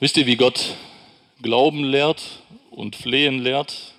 [0.00, 0.76] Wisst ihr, wie Gott
[1.42, 3.92] Glauben lehrt und Flehen lehrt?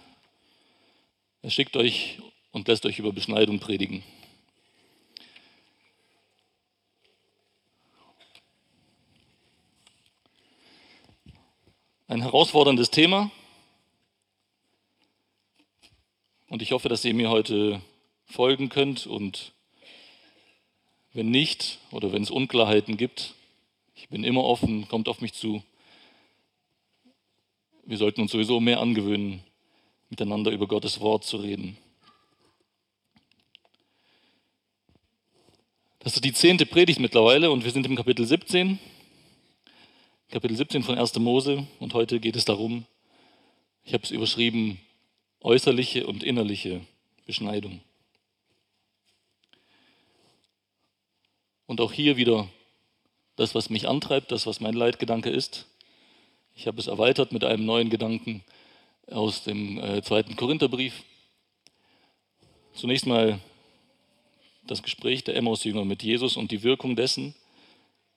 [1.44, 2.18] Er schickt euch
[2.52, 4.04] und lässt euch über Beschneidung predigen.
[12.08, 13.30] Ein herausforderndes Thema.
[16.48, 17.80] Und ich hoffe, dass ihr mir heute
[18.26, 19.52] folgen könnt und
[21.14, 23.36] wenn nicht oder wenn es Unklarheiten gibt,
[23.94, 25.62] ich bin immer offen, kommt auf mich zu.
[27.92, 29.44] Wir sollten uns sowieso mehr angewöhnen,
[30.10, 31.76] miteinander über Gottes Wort zu reden.
[36.00, 38.80] Das ist die zehnte Predigt mittlerweile und wir sind im Kapitel 17.
[40.30, 41.20] Kapitel 17 von 1.
[41.20, 42.86] Mose und heute geht es darum,
[43.84, 44.80] ich habe es überschrieben,
[45.42, 46.80] äußerliche und innerliche
[47.26, 47.82] Beschneidung.
[51.66, 52.48] Und auch hier wieder
[53.36, 55.68] das, was mich antreibt, das, was mein Leitgedanke ist.
[56.56, 58.44] Ich habe es erweitert mit einem neuen Gedanken
[59.08, 61.04] aus dem äh, zweiten Korintherbrief.
[62.74, 63.40] Zunächst mal
[64.64, 67.36] das Gespräch der Emmaus-Jünger mit Jesus und die Wirkung dessen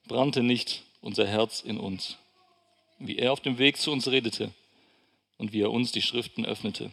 [0.07, 2.19] brannte nicht unser Herz in uns,
[2.99, 4.53] wie er auf dem Weg zu uns redete
[5.39, 6.91] und wie er uns die Schriften öffnete.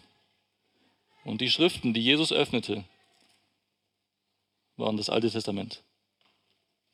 [1.24, 2.84] Und die Schriften, die Jesus öffnete,
[4.78, 5.84] waren das Alte Testament.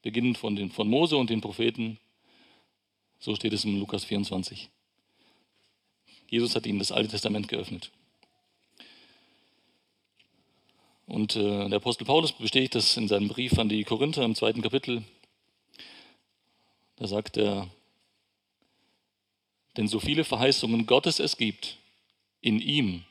[0.02, 2.00] Beginnend von, den, von Mose und den Propheten,
[3.20, 4.70] so steht es in Lukas 24.
[6.30, 7.92] Jesus hat ihnen das Alte Testament geöffnet.
[11.06, 14.62] Und äh, der Apostel Paulus bestätigt das in seinem Brief an die Korinther im zweiten
[14.62, 15.04] Kapitel.
[16.98, 17.70] Da sagt er,
[19.78, 21.78] denn so viele Verheißungen Gottes es gibt,
[22.42, 23.04] in ihm,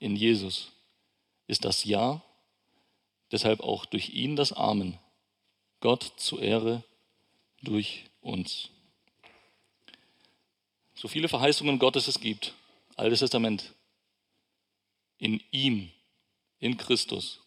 [0.00, 0.70] in Jesus,
[1.46, 2.22] ist das Ja,
[3.32, 4.98] deshalb auch durch ihn das Amen,
[5.80, 6.82] Gott zur Ehre
[7.62, 8.70] durch uns.
[11.00, 12.52] So viele Verheißungen Gottes es gibt,
[12.94, 13.72] Altes Testament,
[15.16, 15.88] in ihm,
[16.58, 17.40] in Christus,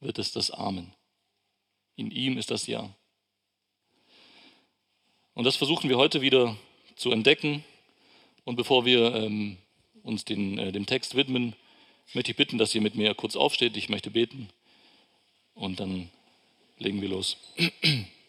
[0.00, 0.94] wird es das Amen.
[1.96, 2.96] In ihm ist das Ja.
[5.34, 6.56] Und das versuchen wir heute wieder
[6.96, 7.62] zu entdecken.
[8.44, 9.58] Und bevor wir ähm,
[10.02, 11.54] uns den, äh, dem Text widmen,
[12.14, 13.76] möchte ich bitten, dass ihr mit mir kurz aufsteht.
[13.76, 14.48] Ich möchte beten
[15.52, 16.08] und dann
[16.78, 17.36] legen wir los.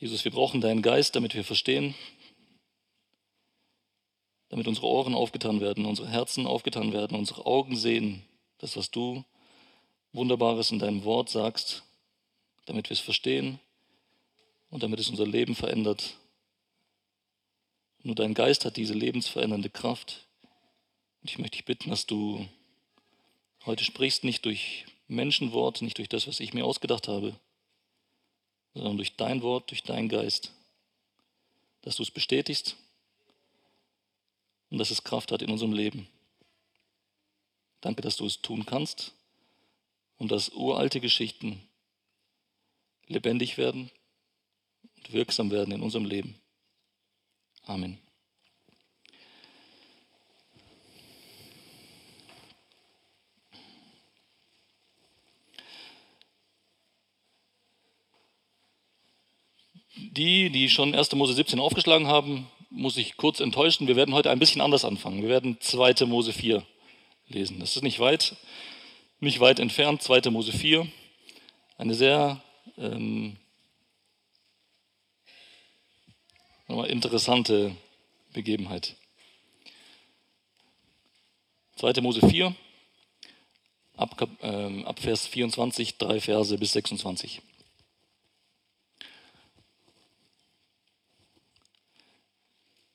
[0.00, 1.96] Jesus, wir brauchen deinen Geist, damit wir verstehen,
[4.48, 8.22] damit unsere Ohren aufgetan werden, unsere Herzen aufgetan werden, unsere Augen sehen,
[8.58, 9.24] das, was du
[10.12, 11.82] Wunderbares in deinem Wort sagst,
[12.66, 13.58] damit wir es verstehen
[14.70, 16.14] und damit es unser Leben verändert.
[18.04, 20.28] Nur dein Geist hat diese lebensverändernde Kraft.
[21.22, 22.46] Und ich möchte dich bitten, dass du
[23.66, 27.34] heute sprichst, nicht durch Menschenwort, nicht durch das, was ich mir ausgedacht habe,
[28.78, 30.52] sondern durch dein Wort, durch deinen Geist,
[31.82, 32.76] dass du es bestätigst
[34.70, 36.06] und dass es Kraft hat in unserem Leben.
[37.80, 39.12] Danke, dass du es tun kannst
[40.16, 41.60] und dass uralte Geschichten
[43.06, 43.90] lebendig werden
[44.96, 46.40] und wirksam werden in unserem Leben.
[47.62, 47.98] Amen.
[60.10, 61.12] Die, die schon 1.
[61.12, 63.88] Mose 17 aufgeschlagen haben, muss ich kurz enttäuschen.
[63.88, 65.22] Wir werden heute ein bisschen anders anfangen.
[65.22, 66.06] Wir werden 2.
[66.06, 66.64] Mose 4
[67.26, 67.60] lesen.
[67.60, 68.36] Das ist nicht weit,
[69.20, 70.30] nicht weit entfernt, 2.
[70.30, 70.86] Mose 4.
[71.76, 72.42] Eine sehr
[72.78, 73.36] ähm,
[76.68, 77.76] interessante
[78.32, 78.96] Begebenheit.
[81.76, 82.00] 2.
[82.00, 82.56] Mose 4,
[83.96, 87.42] ab, äh, ab Vers 24, drei Verse bis 26.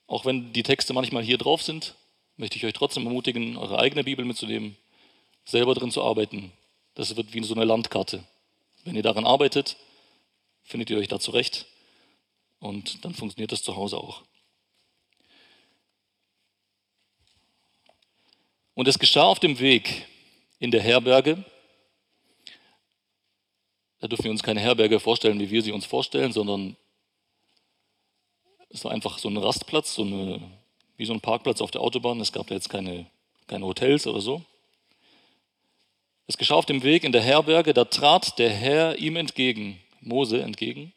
[0.08, 1.96] Auch wenn die Texte manchmal hier drauf sind,
[2.38, 4.78] möchte ich euch trotzdem ermutigen, eure eigene Bibel mitzunehmen,
[5.46, 6.52] selber drin zu arbeiten.
[6.96, 8.24] Das wird wie so eine Landkarte.
[8.84, 9.78] Wenn ihr daran arbeitet,
[10.64, 11.66] findet ihr euch da zurecht
[12.60, 14.24] und dann funktioniert das zu Hause auch.
[18.74, 20.08] Und es geschah auf dem Weg
[20.60, 21.44] in der Herberge.
[24.00, 26.76] Da dürfen wir uns keine Herberge vorstellen, wie wir sie uns vorstellen, sondern
[28.74, 30.42] es war einfach so ein Rastplatz, so eine
[30.98, 32.20] wie so ein Parkplatz auf der Autobahn.
[32.20, 33.06] Es gab da jetzt keine,
[33.48, 34.44] keine Hotels oder so.
[36.28, 40.42] Es geschah auf dem Weg in der Herberge, da trat der Herr ihm entgegen, Mose
[40.42, 40.94] entgegen,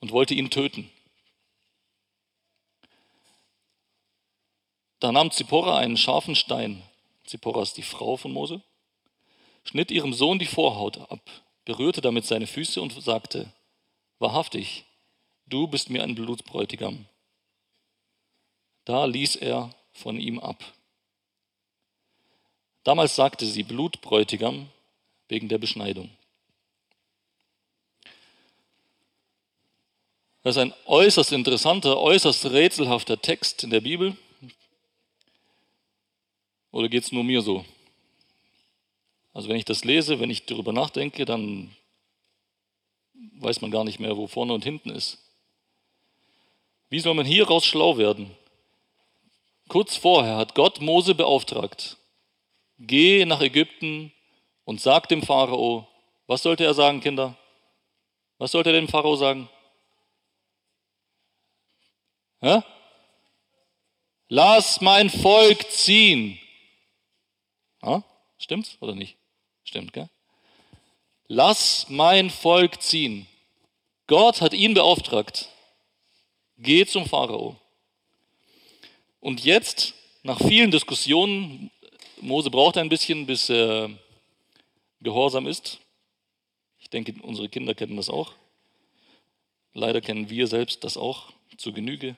[0.00, 0.90] und wollte ihn töten.
[4.98, 6.82] Da nahm Zipporah einen scharfen Stein,
[7.24, 8.62] Zipporah ist die Frau von Mose,
[9.64, 11.20] schnitt ihrem Sohn die Vorhaut ab,
[11.64, 13.52] berührte damit seine Füße und sagte,
[14.18, 14.84] wahrhaftig,
[15.46, 17.06] du bist mir ein Blutsbräutigam.
[18.84, 20.62] Da ließ er von ihm ab.
[22.82, 24.68] Damals sagte sie Blutbräutigam
[25.28, 26.10] wegen der Beschneidung.
[30.42, 34.14] Das ist ein äußerst interessanter, äußerst rätselhafter Text in der Bibel.
[36.70, 37.64] Oder geht es nur mir so?
[39.32, 41.74] Also wenn ich das lese, wenn ich darüber nachdenke, dann
[43.38, 45.23] weiß man gar nicht mehr, wo vorne und hinten ist.
[46.90, 48.36] Wie soll man hieraus schlau werden?
[49.68, 51.96] Kurz vorher hat Gott Mose beauftragt,
[52.78, 54.12] geh nach Ägypten
[54.64, 55.88] und sag dem Pharao,
[56.26, 57.36] was sollte er sagen, Kinder?
[58.38, 59.48] Was sollte er dem Pharao sagen?
[62.40, 62.62] Hä?
[64.28, 66.38] Lass mein Volk ziehen.
[67.82, 68.02] Ja,
[68.38, 69.16] stimmt's oder nicht?
[69.64, 70.08] Stimmt, gell?
[71.26, 73.26] Lass mein Volk ziehen.
[74.06, 75.48] Gott hat ihn beauftragt.
[76.58, 77.56] Geh zum Pharao.
[79.20, 81.70] Und jetzt, nach vielen Diskussionen,
[82.20, 83.90] Mose braucht ein bisschen, bis er
[85.00, 85.80] gehorsam ist.
[86.78, 88.32] Ich denke, unsere Kinder kennen das auch.
[89.72, 92.16] Leider kennen wir selbst das auch zur Genüge.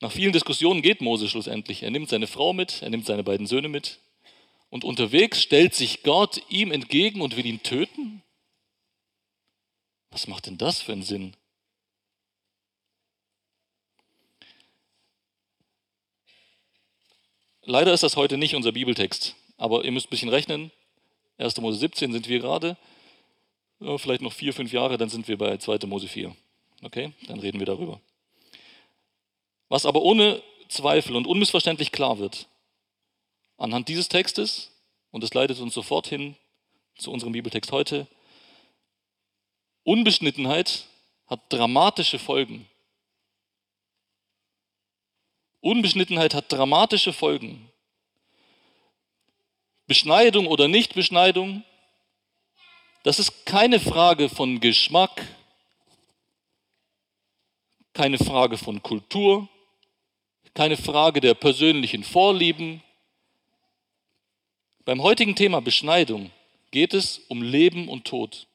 [0.00, 1.82] Nach vielen Diskussionen geht Mose schlussendlich.
[1.82, 3.98] Er nimmt seine Frau mit, er nimmt seine beiden Söhne mit.
[4.70, 8.22] Und unterwegs stellt sich Gott ihm entgegen und will ihn töten?
[10.10, 11.34] Was macht denn das für einen Sinn?
[17.62, 20.70] Leider ist das heute nicht unser Bibeltext, aber ihr müsst ein bisschen rechnen.
[21.38, 21.56] 1.
[21.58, 22.76] Mose 17 sind wir gerade,
[23.96, 25.86] vielleicht noch vier, fünf Jahre, dann sind wir bei 2.
[25.86, 26.34] Mose 4.
[26.82, 28.00] Okay, dann reden wir darüber.
[29.68, 32.46] Was aber ohne Zweifel und unmissverständlich klar wird,
[33.58, 34.70] anhand dieses Textes,
[35.10, 36.36] und es leitet uns sofort hin
[36.96, 38.06] zu unserem Bibeltext heute,
[39.82, 40.86] Unbeschnittenheit
[41.26, 42.66] hat dramatische Folgen.
[45.60, 47.70] Unbeschnittenheit hat dramatische Folgen.
[49.86, 51.64] Beschneidung oder Nichtbeschneidung,
[53.02, 55.26] das ist keine Frage von Geschmack,
[57.92, 59.48] keine Frage von Kultur,
[60.54, 62.82] keine Frage der persönlichen Vorlieben.
[64.84, 66.30] Beim heutigen Thema Beschneidung
[66.70, 68.46] geht es um Leben und Tod.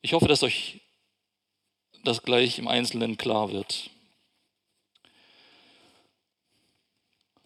[0.00, 0.80] Ich hoffe, dass euch
[2.04, 3.90] das gleich im Einzelnen klar wird.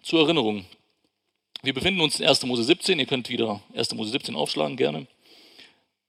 [0.03, 0.65] Zur Erinnerung.
[1.63, 2.45] Wir befinden uns in 1.
[2.45, 2.99] Mose 17.
[2.99, 3.95] Ihr könnt wieder 1.
[3.95, 5.07] Mose 17 aufschlagen, gerne.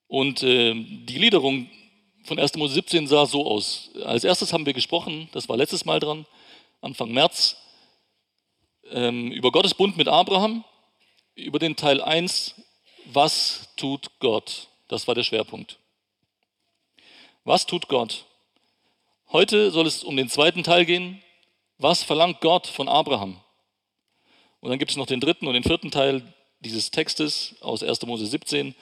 [0.08, 1.70] Und äh, die Gliederung
[2.24, 2.56] von 1.
[2.56, 3.90] Mose 17 sah so aus.
[4.06, 6.26] Als erstes haben wir gesprochen, das war letztes Mal dran,
[6.82, 7.58] Anfang März,
[8.92, 10.64] ähm, über Gottes Bund mit Abraham,
[11.36, 12.56] über den Teil 1,
[13.06, 14.68] was tut Gott?
[14.88, 15.80] Das war der Schwerpunkt.
[17.44, 18.27] Was tut Gott?
[19.30, 21.22] Heute soll es um den zweiten Teil gehen.
[21.80, 23.42] Was verlangt Gott von Abraham?
[24.62, 28.06] Und dann gibt es noch den dritten und den vierten Teil dieses Textes aus 1.
[28.06, 28.74] Mose 17.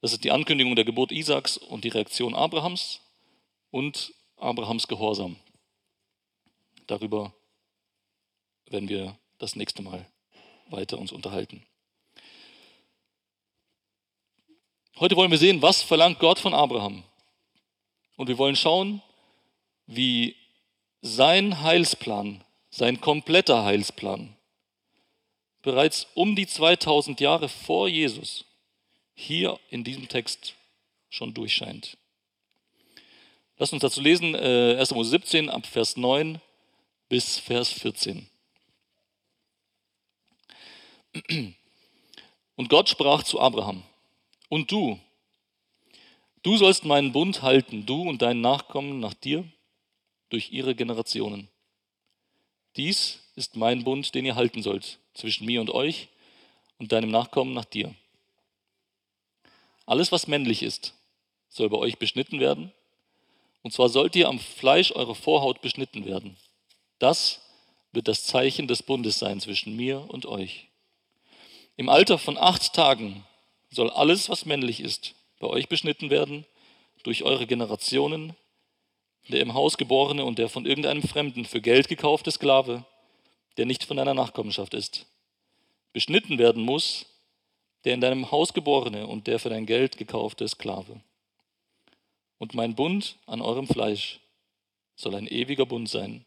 [0.00, 3.00] Das ist die Ankündigung der Geburt Isaaks und die Reaktion Abrahams
[3.70, 5.36] und Abrahams Gehorsam.
[6.86, 7.34] Darüber
[8.70, 10.06] werden wir das nächste Mal
[10.70, 11.62] weiter uns unterhalten.
[14.96, 17.04] Heute wollen wir sehen, was verlangt Gott von Abraham.
[18.16, 19.02] Und wir wollen schauen,
[19.86, 20.36] wie
[21.02, 24.34] sein Heilsplan, sein kompletter Heilsplan,
[25.62, 28.44] bereits um die 2000 Jahre vor Jesus
[29.14, 30.54] hier in diesem Text
[31.10, 31.96] schon durchscheint.
[33.56, 34.90] Lass uns dazu lesen, äh, 1.
[34.94, 36.40] Mose 17 ab Vers 9
[37.08, 38.28] bis Vers 14.
[42.56, 43.82] Und Gott sprach zu Abraham,
[44.48, 44.98] und du,
[46.42, 49.44] du sollst meinen Bund halten, du und dein Nachkommen nach dir,
[50.30, 51.48] durch ihre Generationen.
[52.76, 56.08] Dies ist mein Bund, den ihr halten sollt, zwischen mir und euch
[56.78, 57.94] und deinem Nachkommen nach dir.
[59.86, 60.94] Alles, was männlich ist,
[61.48, 62.72] soll bei euch beschnitten werden.
[63.62, 66.36] Und zwar sollt ihr am Fleisch eurer Vorhaut beschnitten werden.
[66.98, 67.40] Das
[67.92, 70.68] wird das Zeichen des Bundes sein zwischen mir und euch.
[71.76, 73.24] Im Alter von acht Tagen
[73.70, 76.46] soll alles, was männlich ist, bei euch beschnitten werden,
[77.02, 78.34] durch eure Generationen,
[79.28, 82.84] der im Haus geborene und der von irgendeinem Fremden für Geld gekaufte Sklave,
[83.56, 85.06] der nicht von deiner Nachkommenschaft ist.
[85.92, 87.06] Beschnitten werden muss
[87.84, 91.00] der in deinem Haus geborene und der für dein Geld gekaufte Sklave.
[92.38, 94.20] Und mein Bund an eurem Fleisch
[94.96, 96.24] soll ein ewiger Bund sein,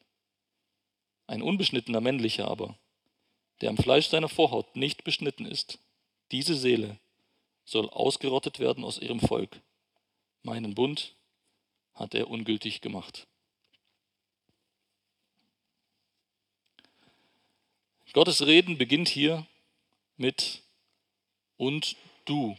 [1.25, 2.77] ein unbeschnittener männlicher aber,
[3.61, 5.79] der am Fleisch seiner Vorhaut nicht beschnitten ist,
[6.31, 6.99] diese Seele
[7.65, 9.59] soll ausgerottet werden aus ihrem Volk.
[10.43, 11.15] Meinen Bund
[11.97, 13.27] hat er ungültig gemacht.
[18.17, 19.45] Gottes Reden beginnt hier
[20.15, 20.63] mit
[21.55, 22.57] und du.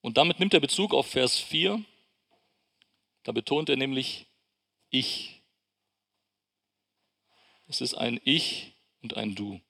[0.00, 1.84] Und damit nimmt er Bezug auf Vers 4.
[3.24, 4.24] Da betont er nämlich
[4.88, 5.42] ich.
[7.66, 9.60] Es ist ein Ich und ein Du.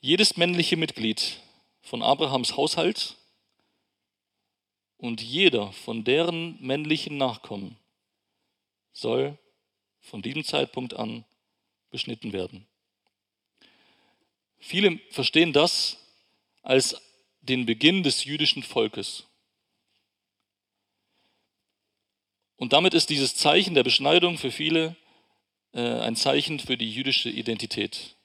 [0.00, 1.40] Jedes männliche Mitglied
[1.88, 3.16] von Abrahams Haushalt
[4.98, 7.78] und jeder von deren männlichen Nachkommen
[8.92, 9.38] soll
[10.00, 11.24] von diesem Zeitpunkt an
[11.90, 12.66] beschnitten werden.
[14.58, 15.96] Viele verstehen das
[16.62, 17.00] als
[17.40, 19.24] den Beginn des jüdischen Volkes.
[22.56, 24.94] Und damit ist dieses Zeichen der Beschneidung für viele
[25.72, 28.17] äh, ein Zeichen für die jüdische Identität.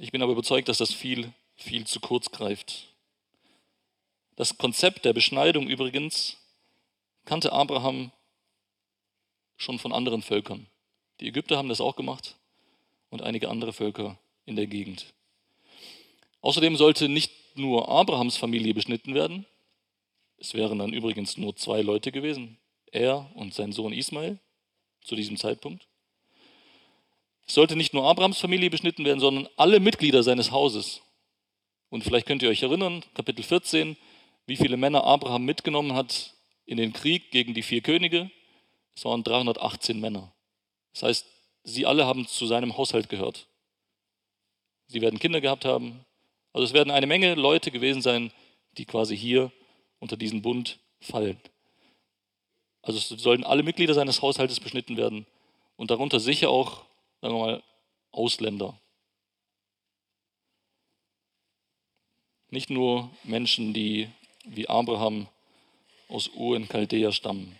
[0.00, 2.86] Ich bin aber überzeugt, dass das viel, viel zu kurz greift.
[4.36, 6.36] Das Konzept der Beschneidung übrigens
[7.24, 8.12] kannte Abraham
[9.56, 10.68] schon von anderen Völkern.
[11.18, 12.36] Die Ägypter haben das auch gemacht
[13.10, 15.12] und einige andere Völker in der Gegend.
[16.42, 19.46] Außerdem sollte nicht nur Abrahams Familie beschnitten werden,
[20.36, 22.56] es wären dann übrigens nur zwei Leute gewesen,
[22.92, 24.38] er und sein Sohn Ismael
[25.02, 25.87] zu diesem Zeitpunkt.
[27.48, 31.00] Es sollte nicht nur Abrahams Familie beschnitten werden, sondern alle Mitglieder seines Hauses.
[31.88, 33.96] Und vielleicht könnt ihr euch erinnern, Kapitel 14,
[34.46, 36.34] wie viele Männer Abraham mitgenommen hat
[36.66, 38.30] in den Krieg gegen die vier Könige.
[38.94, 40.30] Es waren 318 Männer.
[40.92, 41.26] Das heißt,
[41.64, 43.46] sie alle haben zu seinem Haushalt gehört.
[44.86, 46.04] Sie werden Kinder gehabt haben.
[46.52, 48.30] Also es werden eine Menge Leute gewesen sein,
[48.76, 49.50] die quasi hier
[50.00, 51.40] unter diesen Bund fallen.
[52.82, 55.26] Also es sollen alle Mitglieder seines Haushaltes beschnitten werden
[55.76, 56.87] und darunter sicher auch,
[57.20, 57.62] sagen wir mal,
[58.10, 58.78] Ausländer.
[62.50, 64.08] Nicht nur Menschen, die
[64.44, 65.28] wie Abraham
[66.08, 67.56] aus Ur in Chaldea stammen.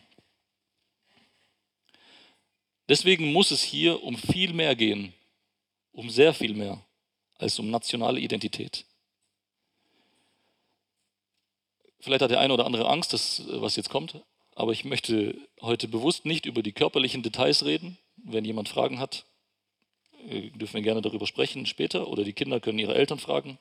[2.88, 5.12] Deswegen muss es hier um viel mehr gehen,
[5.92, 6.82] um sehr viel mehr
[7.36, 8.86] als um nationale Identität.
[12.00, 14.22] Vielleicht hat der eine oder andere Angst, dass, was jetzt kommt,
[14.54, 17.98] aber ich möchte heute bewusst nicht über die körperlichen Details reden.
[18.16, 19.37] Wenn jemand Fragen hat, äh,
[20.26, 23.58] dürfen wir gerne darüber sprechen später oder die Kinder können ihre Eltern fragen.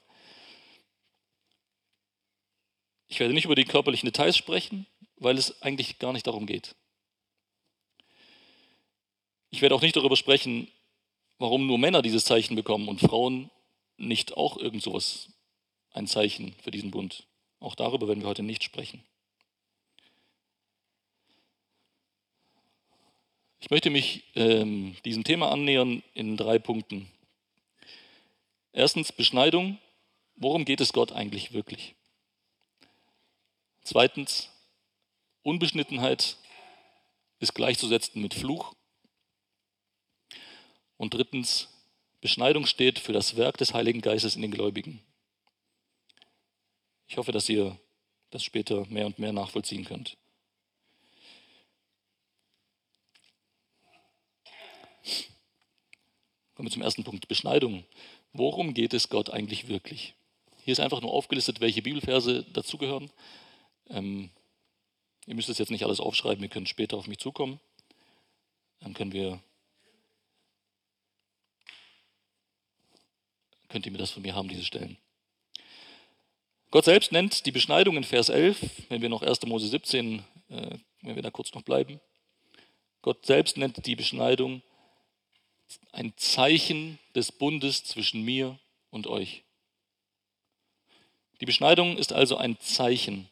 [3.08, 4.86] Ich werde nicht über die körperlichen Details sprechen,
[5.16, 6.76] weil es eigentlich gar nicht darum geht.
[9.50, 10.68] Ich werde auch nicht darüber sprechen,
[11.40, 13.50] warum nur Männer dieses Zeichen bekommen und Frauen
[13.96, 15.30] nicht auch irgend sowas,
[15.92, 17.28] ein Zeichen für diesen Bund.
[17.60, 19.04] Auch darüber werden wir heute nicht sprechen.
[23.60, 27.10] Ich möchte mich ähm, diesem Thema annähern in drei Punkten.
[28.72, 29.80] Erstens Beschneidung.
[30.36, 31.96] Worum geht es Gott eigentlich wirklich?
[33.82, 34.52] Zweitens,
[35.42, 36.38] Unbeschnittenheit
[37.40, 38.76] ist gleichzusetzen mit Fluch.
[40.98, 41.70] Und drittens,
[42.22, 45.02] Beschneidung steht für das Werk des Heiligen Geistes in den Gläubigen.
[47.08, 47.80] Ich hoffe, dass ihr
[48.30, 50.18] das später mehr und mehr nachvollziehen könnt.
[56.56, 57.86] Kommen wir zum ersten Punkt, Beschneidung.
[58.34, 60.16] Worum geht es Gott eigentlich wirklich?
[60.64, 63.12] Hier ist einfach nur aufgelistet, welche Bibelverse dazugehören.
[63.90, 64.32] Ähm,
[65.28, 67.60] ihr müsst es jetzt nicht alles aufschreiben, ihr könnt später auf mich zukommen.
[68.80, 69.40] Dann können wir,
[73.70, 74.98] könnt ihr mir das von mir haben, diese Stellen.
[76.70, 78.60] Gott selbst nennt die Beschneidung in Vers 11,
[78.90, 79.44] wenn wir noch 1.
[79.44, 82.02] Mose 17, äh, wenn wir da kurz noch bleiben.
[83.02, 84.62] Gott selbst nennt die Beschneidung
[85.92, 88.60] ein Zeichen des Bundes zwischen mir
[88.90, 89.44] und euch.
[91.40, 93.30] Die Beschneidung ist also ein Zeichen.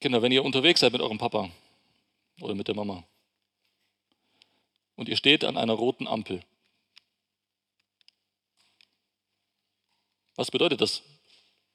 [0.00, 1.50] Kinder, wenn ihr unterwegs seid mit eurem Papa
[2.40, 3.04] oder mit der Mama
[4.96, 6.42] und ihr steht an einer roten Ampel,
[10.40, 11.02] Was bedeutet das?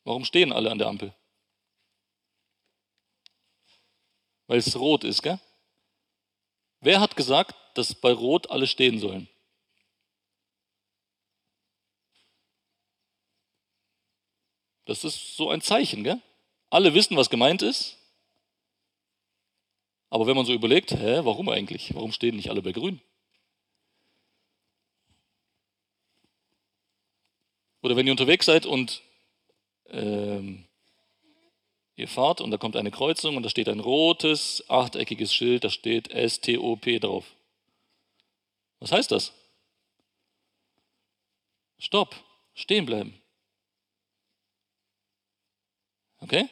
[0.06, 1.14] Warum stehen alle an der Ampel?
[4.48, 5.40] Weil es rot ist, gell?
[6.82, 9.28] Wer hat gesagt, dass bei Rot alle stehen sollen?
[14.86, 16.22] Das ist so ein Zeichen, gell?
[16.70, 17.98] Alle wissen, was gemeint ist.
[20.10, 21.94] Aber wenn man so überlegt, hä, warum eigentlich?
[21.96, 23.02] Warum stehen nicht alle bei Grün?
[27.82, 29.02] Oder wenn ihr unterwegs seid und
[29.88, 30.66] ähm,
[31.96, 35.70] ihr fahrt und da kommt eine Kreuzung und da steht ein rotes, achteckiges Schild, da
[35.70, 37.26] steht STOP drauf.
[38.80, 39.34] Was heißt das?
[41.78, 42.16] Stopp,
[42.54, 43.20] stehen bleiben.
[46.20, 46.50] Okay?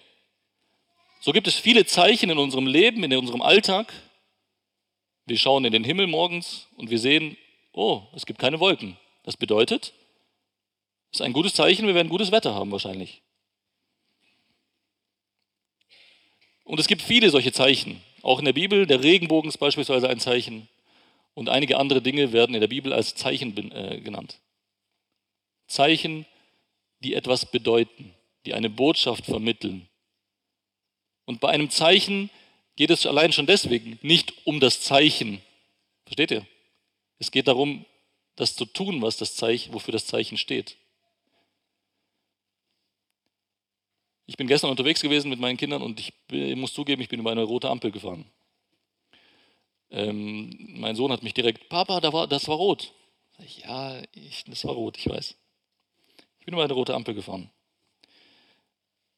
[1.22, 3.94] So gibt es viele Zeichen in unserem Leben, in unserem Alltag.
[5.26, 7.38] Wir schauen in den Himmel morgens und wir sehen,
[7.72, 8.98] oh, es gibt keine Wolken.
[9.24, 9.94] Das bedeutet,
[11.12, 13.22] es ist ein gutes Zeichen, wir werden gutes Wetter haben wahrscheinlich.
[16.64, 18.02] Und es gibt viele solche Zeichen.
[18.22, 20.70] Auch in der Bibel, der Regenbogen ist beispielsweise ein Zeichen.
[21.34, 24.40] Und einige andere Dinge werden in der Bibel als Zeichen äh, genannt.
[25.68, 26.26] Zeichen,
[27.00, 28.14] die etwas bedeuten,
[28.46, 29.88] die eine Botschaft vermitteln.
[31.26, 32.30] Und bei einem Zeichen
[32.76, 35.42] geht es allein schon deswegen nicht um das Zeichen.
[36.06, 36.46] Versteht ihr?
[37.20, 37.86] Es geht darum,
[38.36, 40.78] das zu tun, was das Zeichen, wofür das Zeichen steht.
[44.26, 47.20] Ich bin gestern unterwegs gewesen mit meinen Kindern und ich, ich muss zugeben, ich bin
[47.20, 48.26] über eine rote Ampel gefahren.
[49.92, 50.50] Ähm,
[50.80, 52.94] mein Sohn hat mich direkt, Papa, da war, das war rot.
[53.40, 55.36] Ich, ja, ich, das war rot, ich weiß.
[56.40, 57.50] Ich bin über eine rote Ampel gefahren.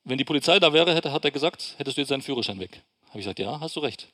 [0.04, 2.84] Wenn die Polizei da wäre, hätte, hat er gesagt, hättest du jetzt deinen Führerschein weg.
[3.10, 4.08] Habe ich gesagt, ja, hast du recht.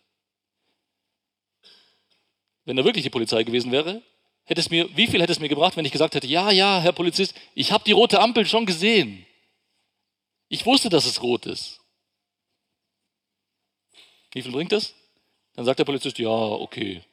[2.66, 4.02] Wenn da wirklich die Polizei gewesen wäre,
[4.44, 6.80] hätte es mir, wie viel hätte es mir gebracht, wenn ich gesagt hätte, ja, ja,
[6.80, 9.26] Herr Polizist, ich habe die rote Ampel schon gesehen.
[10.54, 11.80] Ich wusste, dass es rot ist.
[14.34, 14.94] Wie viel bringt das?
[15.54, 17.06] Dann sagt der Polizist, ja, okay,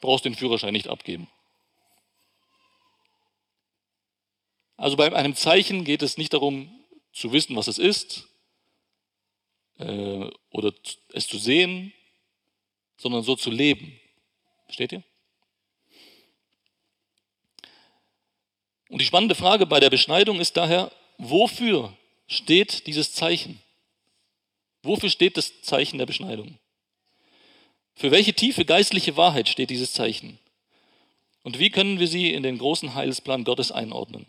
[0.00, 1.26] brauchst den Führerschein nicht abgeben.
[4.76, 6.70] Also bei einem Zeichen geht es nicht darum
[7.12, 8.28] zu wissen, was es ist
[9.78, 10.72] äh, oder
[11.12, 11.92] es zu sehen,
[12.98, 13.98] sondern so zu leben.
[14.66, 15.02] Versteht ihr?
[18.88, 23.60] Und die spannende Frage bei der Beschneidung ist daher, wofür steht dieses Zeichen?
[24.82, 26.58] Wofür steht das Zeichen der Beschneidung?
[27.94, 30.38] Für welche tiefe geistliche Wahrheit steht dieses Zeichen?
[31.42, 34.26] Und wie können wir sie in den großen Heilsplan Gottes einordnen?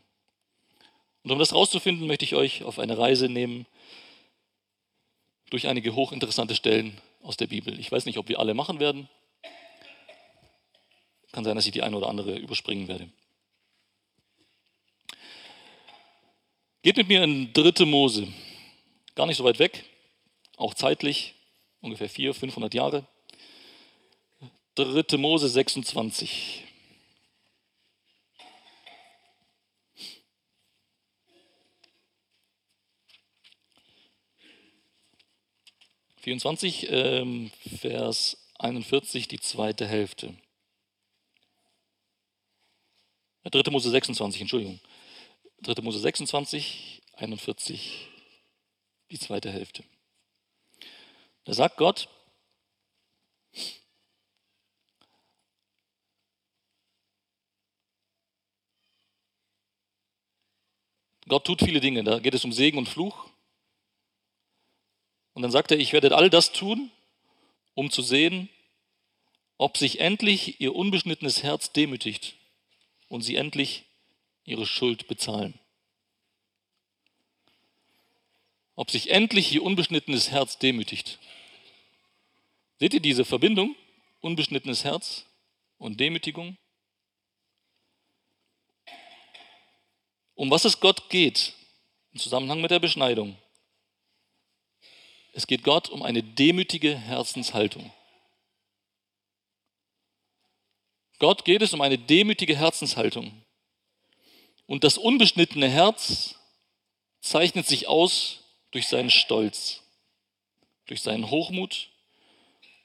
[1.23, 3.65] Und um das herauszufinden, möchte ich euch auf eine Reise nehmen
[5.49, 7.79] durch einige hochinteressante Stellen aus der Bibel.
[7.79, 9.09] Ich weiß nicht, ob wir alle machen werden.
[11.31, 13.09] Kann sein, dass ich die eine oder andere überspringen werde.
[16.85, 18.27] Geht mit mir in dritte Mose.
[19.15, 19.85] Gar nicht so weit weg,
[20.55, 21.33] auch zeitlich,
[21.81, 23.07] ungefähr 400, 500 Jahre.
[24.75, 26.63] Dritte Mose 26.
[36.17, 40.35] Vierundzwanzig, ähm, Vers 41, die zweite Hälfte.
[43.43, 43.71] 3.
[43.71, 44.79] Mose 26, Entschuldigung.
[45.65, 45.81] 3.
[45.81, 48.07] Mose 26, 41,
[49.09, 49.83] die zweite Hälfte.
[51.43, 52.07] Da sagt Gott,
[61.27, 63.27] Gott tut viele Dinge, da geht es um Segen und Fluch.
[65.33, 66.91] Und dann sagt er, ich werde all das tun,
[67.73, 68.49] um zu sehen,
[69.57, 72.35] ob sich endlich ihr unbeschnittenes Herz demütigt
[73.07, 73.84] und sie endlich
[74.45, 75.59] ihre Schuld bezahlen.
[78.75, 81.19] Ob sich endlich ihr unbeschnittenes Herz demütigt.
[82.79, 83.75] Seht ihr diese Verbindung?
[84.21, 85.25] Unbeschnittenes Herz
[85.77, 86.57] und Demütigung?
[90.35, 91.53] Um was es Gott geht
[92.11, 93.37] im Zusammenhang mit der Beschneidung.
[95.33, 97.91] Es geht Gott um eine demütige Herzenshaltung.
[101.19, 103.44] Gott geht es um eine demütige Herzenshaltung.
[104.67, 106.35] Und das unbeschnittene Herz
[107.21, 108.39] zeichnet sich aus
[108.71, 109.83] durch seinen Stolz,
[110.87, 111.89] durch seinen Hochmut.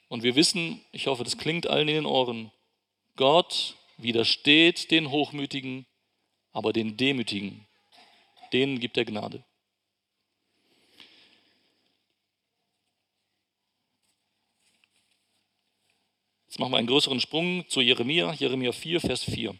[0.07, 2.51] Und wir wissen, ich hoffe, das klingt allen in den Ohren,
[3.15, 5.85] Gott widersteht den Hochmütigen,
[6.51, 7.67] aber den Demütigen,
[8.51, 9.43] denen gibt er Gnade.
[16.47, 19.55] Jetzt machen wir einen größeren Sprung zu Jeremia, Jeremia 4, Vers 4.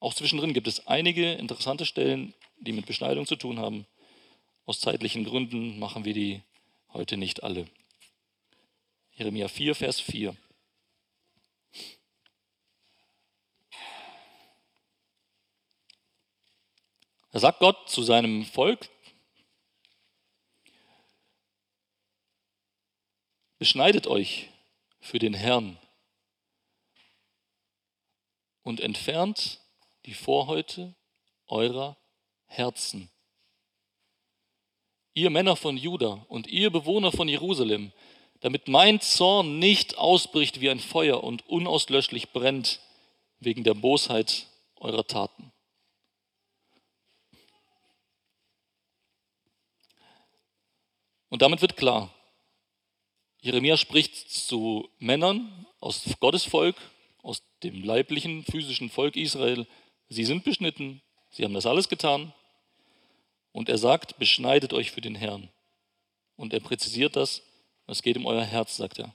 [0.00, 3.86] Auch zwischendrin gibt es einige interessante Stellen, die mit Beschneidung zu tun haben.
[4.64, 6.42] Aus zeitlichen Gründen machen wir die
[6.92, 7.66] heute nicht alle.
[9.12, 10.36] Jeremia 4, Vers 4.
[17.30, 18.88] Da sagt Gott zu seinem Volk,
[23.58, 24.48] beschneidet euch
[25.00, 25.78] für den Herrn
[28.62, 29.60] und entfernt
[30.06, 30.94] die Vorhäute
[31.46, 31.96] eurer
[32.46, 33.10] Herzen.
[35.14, 37.92] ihr Männer von Juda und ihr Bewohner von Jerusalem,
[38.40, 42.80] damit mein Zorn nicht ausbricht wie ein Feuer und unauslöschlich brennt
[43.40, 45.52] wegen der Bosheit eurer Taten.
[51.28, 52.14] Und damit wird klar,
[53.40, 56.76] Jeremia spricht zu Männern aus Gottes Volk,
[57.22, 59.66] aus dem leiblichen, physischen Volk Israel.
[60.08, 62.32] Sie sind beschnitten, sie haben das alles getan.
[63.52, 65.48] Und er sagt, beschneidet euch für den Herrn.
[66.36, 67.42] Und er präzisiert das,
[67.86, 69.14] es geht um euer Herz, sagt er.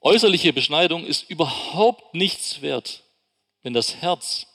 [0.00, 3.04] Äußerliche Beschneidung ist überhaupt nichts wert,
[3.62, 4.46] wenn das Herz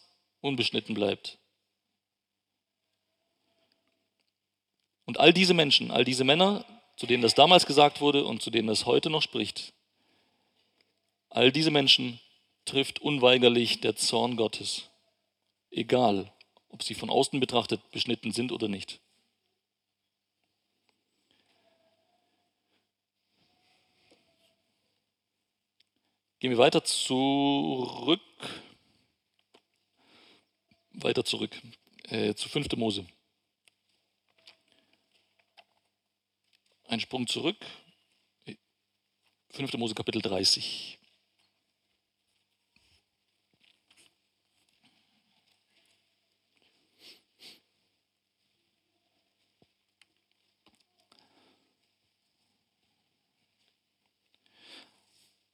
[0.42, 1.38] unbeschnitten bleibt.
[5.06, 6.66] Und all diese Menschen, all diese Männer,
[6.98, 9.72] zu denen das damals gesagt wurde und zu denen das heute noch spricht,
[11.30, 12.20] all diese Menschen
[12.68, 14.90] trifft unweigerlich der Zorn Gottes,
[15.72, 16.32] egal
[16.70, 19.00] ob sie von außen betrachtet beschnitten sind oder nicht.
[26.40, 28.22] Gehen wir weiter zurück,
[30.92, 31.60] weiter zurück
[32.10, 32.76] äh, zu 5.
[32.76, 33.08] Mose.
[36.84, 37.58] Ein Sprung zurück.
[39.50, 39.74] 5.
[39.74, 40.97] Mose Kapitel 30.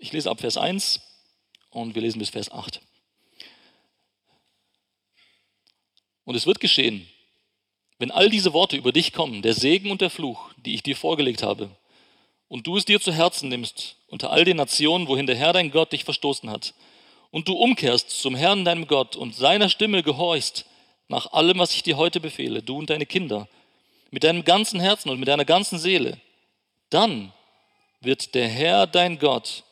[0.03, 0.99] Ich lese ab Vers 1
[1.69, 2.81] und wir lesen bis Vers 8.
[6.25, 7.07] Und es wird geschehen,
[7.99, 10.97] wenn all diese Worte über dich kommen, der Segen und der Fluch, die ich dir
[10.97, 11.69] vorgelegt habe,
[12.49, 15.71] und du es dir zu Herzen nimmst unter all den Nationen, wohin der Herr dein
[15.71, 16.73] Gott dich verstoßen hat,
[17.31, 20.65] und du umkehrst zum Herrn deinem Gott und seiner Stimme gehorchst
[21.07, 23.47] nach allem, was ich dir heute befehle, du und deine Kinder,
[24.11, 26.19] mit deinem ganzen Herzen und mit deiner ganzen Seele,
[26.89, 27.31] dann
[28.01, 29.63] wird der Herr dein Gott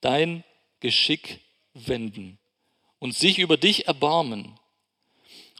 [0.00, 0.44] dein
[0.80, 1.40] Geschick
[1.74, 2.38] wenden
[2.98, 4.58] und sich über dich erbarmen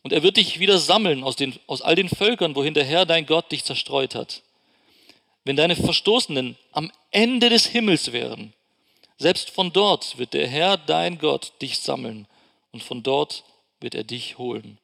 [0.02, 3.04] und er wird dich wieder sammeln aus, den, aus all den Völkern, wohin der Herr
[3.04, 4.42] dein Gott dich zerstreut hat.
[5.44, 8.54] Wenn deine Verstoßenen am Ende des Himmels wären,
[9.18, 12.26] selbst von dort wird der Herr dein Gott dich sammeln
[12.72, 13.44] und von dort
[13.80, 14.78] wird er dich holen.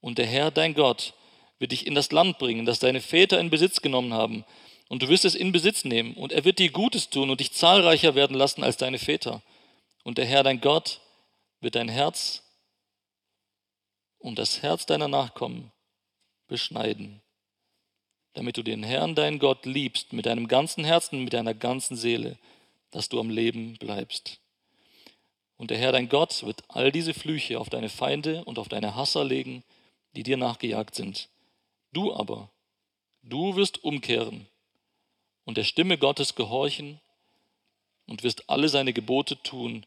[0.00, 1.14] Und der Herr dein Gott
[1.60, 4.44] wird dich in das Land bringen, das deine Väter in Besitz genommen haben,
[4.92, 7.54] und du wirst es in Besitz nehmen, und er wird dir Gutes tun und dich
[7.54, 9.40] zahlreicher werden lassen als deine Väter.
[10.04, 11.00] Und der Herr dein Gott
[11.60, 12.42] wird dein Herz
[14.18, 15.72] und das Herz deiner Nachkommen
[16.46, 17.22] beschneiden,
[18.34, 22.36] damit du den Herrn, deinen Gott, liebst mit deinem ganzen Herzen, mit deiner ganzen Seele,
[22.90, 24.40] dass du am Leben bleibst.
[25.56, 28.94] Und der Herr, dein Gott, wird all diese Flüche auf deine Feinde und auf deine
[28.94, 29.64] Hasser legen,
[30.14, 31.30] die dir nachgejagt sind.
[31.94, 32.50] Du aber,
[33.22, 34.48] du wirst umkehren
[35.44, 37.00] und der Stimme Gottes gehorchen
[38.06, 39.86] und wirst alle seine Gebote tun,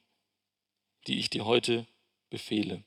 [1.07, 1.85] die ich dir heute
[2.29, 2.83] befehle.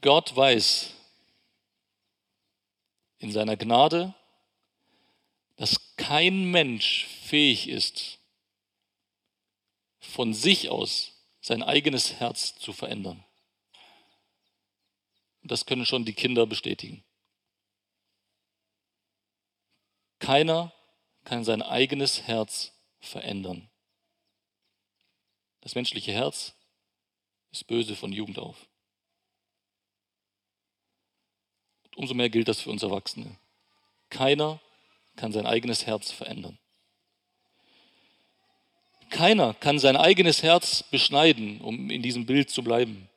[0.00, 0.94] Gott weiß
[3.18, 4.14] in seiner Gnade,
[5.56, 8.18] dass kein Mensch fähig ist,
[9.98, 13.24] von sich aus sein eigenes Herz zu verändern.
[15.42, 17.04] Das können schon die Kinder bestätigen.
[20.18, 20.72] Keiner
[21.24, 23.70] kann sein eigenes Herz verändern.
[25.60, 26.54] Das menschliche Herz
[27.50, 28.68] ist böse von Jugend auf.
[31.98, 33.36] umso mehr gilt das für uns Erwachsene.
[34.08, 34.60] Keiner
[35.16, 36.58] kann sein eigenes Herz verändern.
[39.10, 43.08] Keiner kann sein eigenes Herz beschneiden, um in diesem Bild zu bleiben.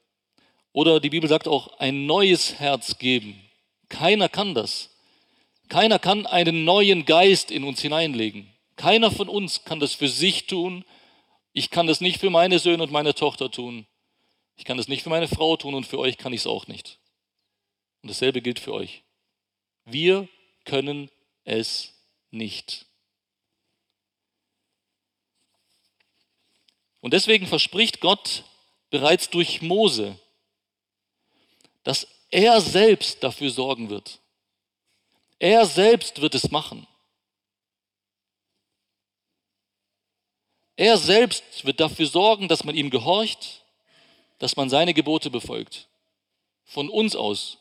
[0.73, 3.41] Oder die Bibel sagt auch, ein neues Herz geben.
[3.89, 4.89] Keiner kann das.
[5.67, 8.47] Keiner kann einen neuen Geist in uns hineinlegen.
[8.75, 10.85] Keiner von uns kann das für sich tun.
[11.53, 13.85] Ich kann das nicht für meine Söhne und meine Tochter tun.
[14.55, 16.67] Ich kann das nicht für meine Frau tun und für euch kann ich es auch
[16.67, 16.99] nicht.
[18.01, 19.03] Und dasselbe gilt für euch.
[19.85, 20.27] Wir
[20.65, 21.09] können
[21.43, 21.93] es
[22.31, 22.85] nicht.
[27.01, 28.43] Und deswegen verspricht Gott
[28.89, 30.19] bereits durch Mose,
[31.83, 34.19] dass er selbst dafür sorgen wird.
[35.39, 36.87] Er selbst wird es machen.
[40.75, 43.63] Er selbst wird dafür sorgen, dass man ihm gehorcht,
[44.39, 45.87] dass man seine Gebote befolgt.
[46.63, 47.57] Von uns aus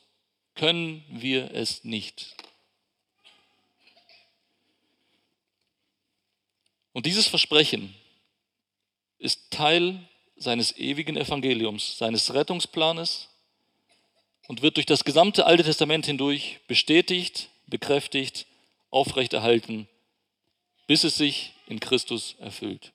[0.54, 2.34] können wir es nicht.
[6.92, 7.94] Und dieses Versprechen
[9.18, 10.06] ist Teil
[10.36, 13.29] seines ewigen Evangeliums, seines Rettungsplanes
[14.50, 18.48] und wird durch das gesamte Alte Testament hindurch bestätigt, bekräftigt,
[18.90, 19.86] aufrechterhalten,
[20.88, 22.92] bis es sich in Christus erfüllt.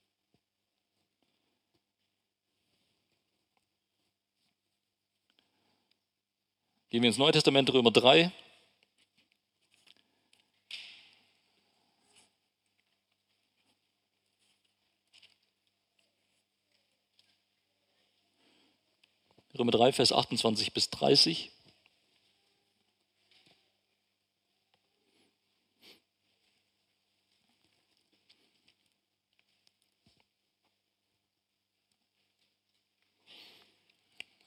[6.90, 8.34] Gehen wir ins Neue Testament, Römer 3.
[19.58, 21.52] Römer 3, Vers 28 bis 30.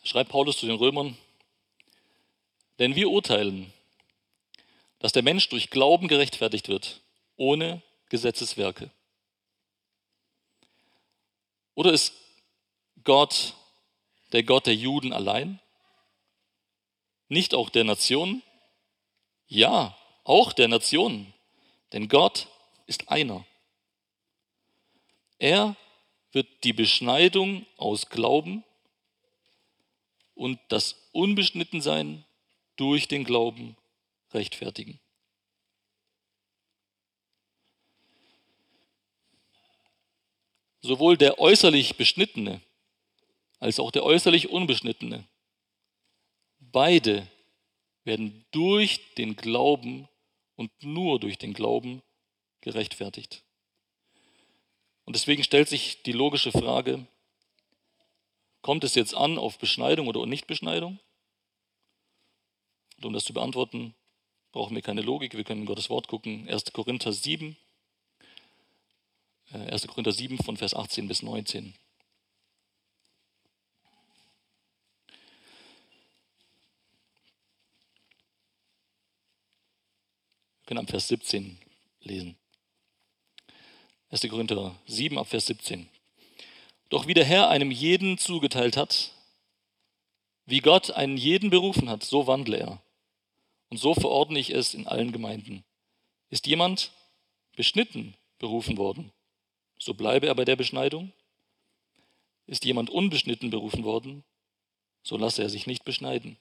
[0.05, 1.17] Schreibt Paulus zu den Römern,
[2.79, 3.73] denn wir urteilen,
[4.99, 7.01] dass der Mensch durch Glauben gerechtfertigt wird,
[7.37, 8.91] ohne Gesetzeswerke.
[11.75, 12.13] Oder ist
[13.05, 13.55] Gott
[14.33, 15.61] der Gott der Juden allein?
[17.29, 18.43] Nicht auch der Nationen?
[19.47, 21.33] Ja, auch der Nationen.
[21.93, 22.49] Denn Gott
[22.87, 23.47] ist einer.
[25.39, 25.77] Er
[26.33, 28.65] wird die Beschneidung aus Glauben
[30.35, 32.25] und das Unbeschnittensein
[32.77, 33.77] durch den Glauben
[34.33, 35.01] rechtfertigen.
[40.81, 42.61] Sowohl der äußerlich Beschnittene
[43.59, 45.27] als auch der äußerlich Unbeschnittene.
[46.61, 47.27] Beide
[48.05, 50.09] werden durch den Glauben
[50.57, 52.03] und nur durch den Glauben
[52.61, 53.43] gerechtfertigt.
[55.05, 57.07] Und deswegen stellt sich die logische Frage,
[58.63, 60.99] kommt es jetzt an auf Beschneidung oder Nichtbeschneidung?
[62.97, 63.95] Und um das zu beantworten,
[64.53, 66.49] brauchen wir keine Logik, wir können in Gottes Wort gucken.
[66.49, 66.73] 1.
[66.73, 67.57] Korinther 7,
[69.53, 69.85] 1.
[69.85, 71.75] Äh, Korinther 7 von Vers 18 bis 19.
[80.69, 81.57] können am Vers 17
[82.03, 82.37] lesen.
[84.11, 84.21] 1.
[84.29, 85.89] Korinther 7 ab Vers 17.
[86.91, 89.13] Doch wie der Herr einem jeden zugeteilt hat,
[90.45, 92.83] wie Gott einen jeden berufen hat, so wandle er.
[93.71, 95.65] Und so verordne ich es in allen Gemeinden.
[96.29, 96.93] Ist jemand
[97.57, 99.11] beschnitten berufen worden,
[99.79, 101.13] so bleibe er bei der Beschneidung.
[102.47, 104.23] Ist jemand unbeschnitten berufen worden,
[105.03, 106.37] so lasse er sich nicht beschneiden.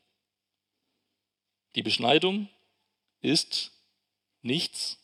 [1.76, 2.50] Die Beschneidung
[3.22, 3.72] ist
[4.48, 4.98] nichts.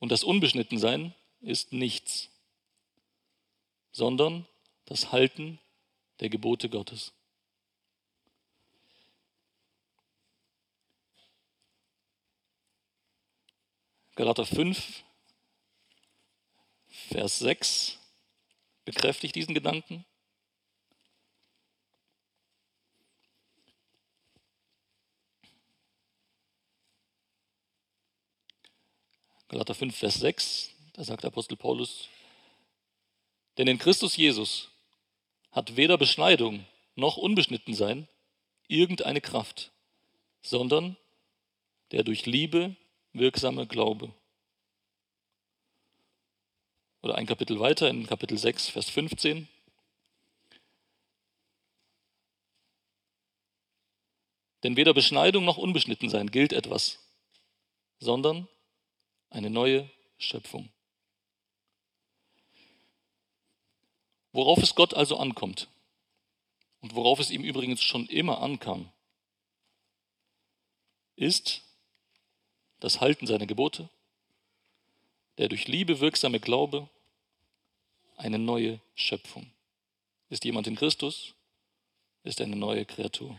[0.00, 2.30] Und das Unbeschnittensein ist nichts,
[3.92, 4.46] sondern
[4.86, 5.60] das Halten
[6.20, 7.12] der Gebote Gottes.
[14.16, 15.04] Galater 5,
[16.88, 17.98] Vers 6
[18.84, 20.04] bekräftigt diesen Gedanken.
[29.48, 32.08] Galater 5, Vers 6, da sagt Apostel Paulus,
[33.56, 34.68] denn in Christus Jesus
[35.52, 38.08] hat weder Beschneidung noch Unbeschnittensein
[38.68, 39.72] irgendeine Kraft,
[40.42, 40.98] sondern
[41.92, 42.76] der durch Liebe
[43.14, 44.12] wirksame Glaube.
[47.00, 49.48] Oder ein Kapitel weiter, in Kapitel 6, Vers 15.
[54.62, 56.98] Denn weder Beschneidung noch Unbeschnittensein gilt etwas,
[57.98, 58.46] sondern
[59.30, 59.88] eine neue
[60.18, 60.68] Schöpfung.
[64.32, 65.68] Worauf es Gott also ankommt
[66.80, 68.90] und worauf es ihm übrigens schon immer ankam,
[71.16, 71.62] ist
[72.80, 73.88] das Halten seiner Gebote,
[75.38, 76.88] der durch Liebe wirksame Glaube,
[78.16, 79.50] eine neue Schöpfung.
[80.28, 81.34] Ist jemand in Christus,
[82.24, 83.38] ist eine neue Kreatur.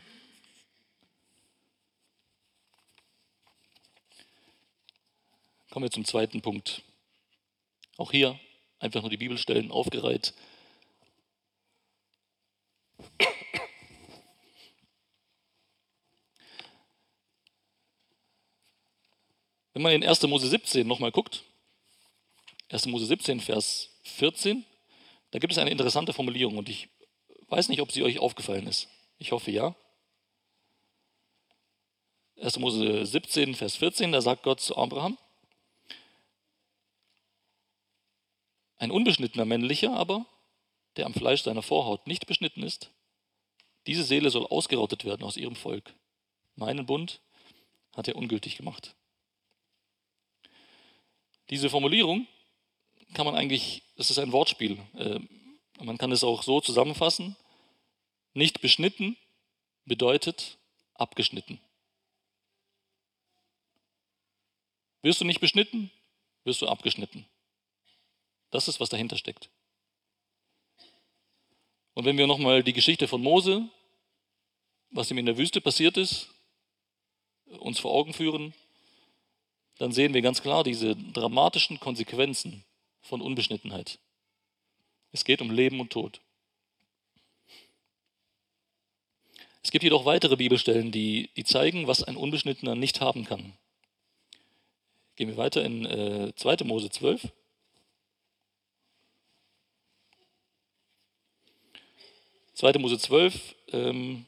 [5.70, 6.82] Kommen wir zum zweiten Punkt.
[7.98, 8.40] Auch hier
[8.80, 10.34] einfach nur die Bibelstellen aufgereiht.
[19.74, 20.24] Wenn man in 1.
[20.24, 21.44] Mose 17 nochmal guckt,
[22.72, 22.88] 1.
[22.88, 24.66] Mose 17, Vers 14,
[25.32, 26.90] da gibt es eine interessante Formulierung und ich
[27.48, 28.90] weiß nicht, ob sie euch aufgefallen ist.
[29.20, 29.76] Ich hoffe ja.
[32.42, 32.58] 1.
[32.58, 35.18] Mose 17, Vers 14, da sagt Gott zu Abraham,
[38.80, 40.26] Ein unbeschnittener männlicher aber,
[40.96, 42.92] der am Fleisch seiner Vorhaut nicht beschnitten ist,
[43.86, 45.94] diese Seele soll ausgerottet werden aus ihrem Volk.
[46.56, 47.22] Meinen Bund
[47.94, 48.96] hat er ungültig gemacht.
[51.50, 52.28] Diese Formulierung
[53.14, 55.20] kann man eigentlich, das ist ein Wortspiel, äh,
[55.82, 57.36] Man kann es auch so zusammenfassen.
[58.34, 59.18] Nicht beschnitten
[59.86, 60.58] bedeutet
[60.94, 61.60] abgeschnitten.
[65.02, 65.90] Wirst du nicht beschnitten,
[66.44, 67.26] wirst du abgeschnitten.
[68.52, 69.50] Das ist, was dahinter steckt.
[71.94, 73.68] Und wenn wir nochmal die Geschichte von Mose,
[74.92, 76.30] was ihm in der Wüste passiert ist,
[77.60, 78.54] uns vor Augen führen,
[79.78, 82.64] dann sehen wir ganz klar diese dramatischen Konsequenzen
[83.02, 84.00] von Unbeschnittenheit.
[85.12, 86.22] Es geht um Leben und Tod.
[89.62, 93.54] Es gibt jedoch weitere Bibelstellen, die, die zeigen, was ein Unbeschnittener nicht haben kann.
[95.16, 96.64] Gehen wir weiter in äh, 2.
[96.64, 97.32] Mose 12.
[102.60, 102.78] 2.
[102.80, 104.26] Mose 12, ähm,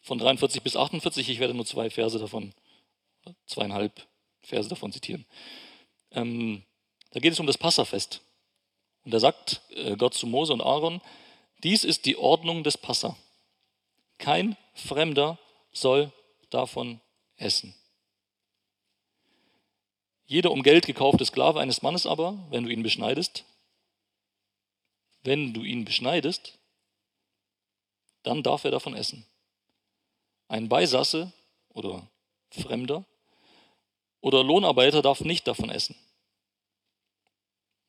[0.00, 1.28] von 43 bis 48.
[1.28, 2.54] Ich werde nur zwei Verse davon,
[3.44, 4.08] zweieinhalb
[4.40, 5.26] Verse davon zitieren.
[6.12, 6.62] Ähm,
[7.10, 8.22] da geht es um das Passafest.
[9.04, 11.02] Und da sagt äh, Gott zu Mose und Aaron,
[11.62, 13.14] dies ist die Ordnung des Passa.
[14.16, 15.38] Kein Fremder
[15.72, 16.10] soll
[16.48, 17.02] davon
[17.36, 17.74] essen.
[20.24, 23.44] Jeder um Geld gekaufte Sklave eines Mannes aber, wenn du ihn beschneidest,
[25.28, 26.58] wenn du ihn beschneidest,
[28.22, 29.26] dann darf er davon essen.
[30.48, 31.32] Ein Beisasse
[31.68, 32.08] oder
[32.50, 33.04] Fremder
[34.20, 35.94] oder Lohnarbeiter darf nicht davon essen.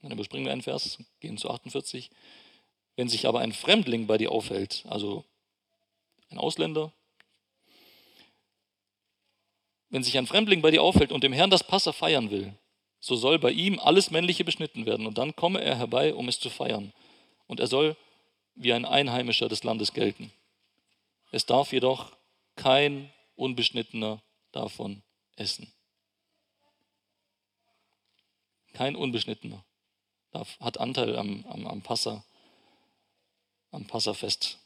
[0.02, 2.10] Dann überspringen wir einen Vers, gehen zu 48.
[2.96, 5.24] Wenn sich aber ein Fremdling bei dir aufhält, also
[6.30, 6.92] ein Ausländer,
[9.90, 12.54] wenn sich ein Fremdling bei dir aufhält und dem Herrn das Passa feiern will,
[13.00, 16.40] so soll bei ihm alles Männliche beschnitten werden und dann komme er herbei, um es
[16.40, 16.94] zu feiern.
[17.50, 17.98] Und er soll
[18.54, 20.32] wie ein Einheimischer des Landes gelten.
[21.32, 22.12] Es darf jedoch
[22.56, 25.02] kein Unbeschnittener davon
[25.36, 25.74] essen.
[28.74, 29.64] Kein Unbeschnittener
[30.32, 32.24] darf, hat Anteil am, am, am Passa,
[33.72, 34.60] am Passafest.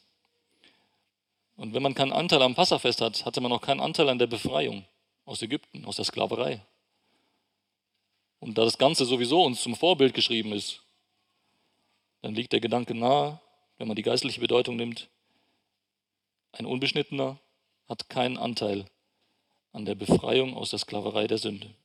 [1.56, 4.28] Und wenn man keinen Anteil am Passafest hat, hatte man auch keinen Anteil an der
[4.28, 4.86] Befreiung
[5.24, 6.62] aus Ägypten, aus der Sklaverei.
[8.42, 10.83] Und da das Ganze sowieso uns zum Vorbild geschrieben ist,
[12.24, 13.40] dann liegt der Gedanke nahe,
[13.78, 15.10] wenn man die geistliche Bedeutung nimmt,
[16.54, 17.38] ein Unbeschnittener
[17.90, 18.86] hat keinen Anteil
[19.74, 21.76] an der Befreiung aus der Sklaverei der Sünde.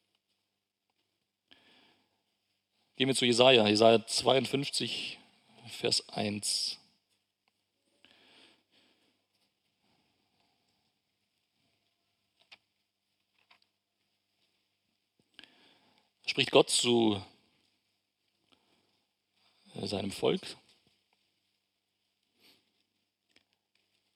[2.97, 5.19] Gehen wir zu Jesaja, Jesaja 52,
[5.67, 6.79] Vers 1.
[16.27, 17.21] spricht Gott zu
[19.87, 20.43] seinem Volk.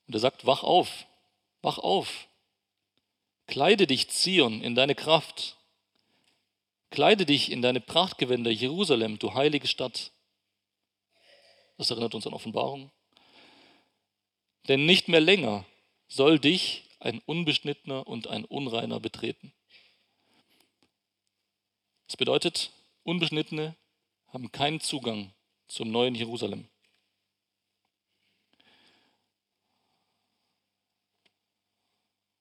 [0.06, 1.06] Und er sagt, wach auf,
[1.62, 2.28] wach auf,
[3.46, 5.56] kleide dich, Zion, in deine Kraft,
[6.90, 10.10] kleide dich in deine Prachtgewänder, Jerusalem, du heilige Stadt.
[11.78, 12.90] Das erinnert uns an Offenbarung.
[14.68, 15.64] Denn nicht mehr länger
[16.08, 19.52] soll dich ein Unbeschnittener und ein Unreiner betreten.
[22.06, 22.70] Das bedeutet,
[23.02, 23.74] Unbeschnittene
[24.28, 25.32] haben keinen Zugang
[25.72, 26.68] zum neuen Jerusalem.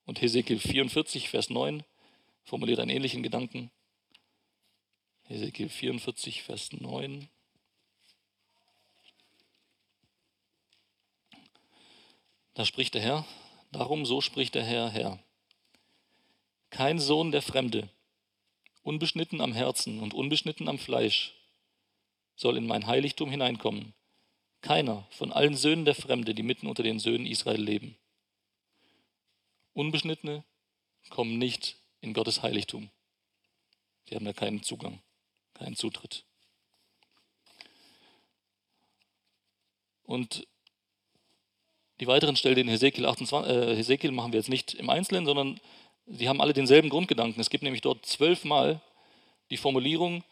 [0.06, 1.86] Und Hesekiel 44, Vers 9
[2.44, 3.72] formuliert einen ähnlichen Gedanken.
[5.24, 7.30] Hesekiel 44, Vers 9.
[12.54, 13.26] Da spricht der Herr,
[13.72, 15.24] darum so spricht der Herr, Herr.
[16.70, 17.90] Kein Sohn der Fremde,
[18.84, 21.41] unbeschnitten am Herzen und unbeschnitten am Fleisch,
[22.42, 23.94] soll in mein Heiligtum hineinkommen.
[24.62, 27.96] Keiner von allen Söhnen der Fremde, die mitten unter den Söhnen Israel leben.
[29.74, 30.44] Unbeschnittene
[31.10, 32.90] kommen nicht in Gottes Heiligtum.
[34.10, 35.00] Sie haben da keinen Zugang,
[35.54, 36.26] keinen Zutritt.
[40.04, 40.48] Und
[42.00, 45.62] die weiteren Stellen in Hesekiel, 28, äh, Hesekiel machen wir jetzt nicht im Einzelnen, sondern
[46.08, 47.40] sie haben alle denselben Grundgedanken.
[47.40, 48.82] Es gibt nämlich dort zwölfmal
[49.52, 50.24] die Formulierung,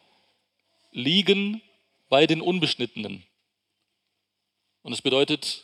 [0.92, 1.62] liegen
[2.10, 3.24] bei den Unbeschnittenen.
[4.82, 5.64] Und es bedeutet,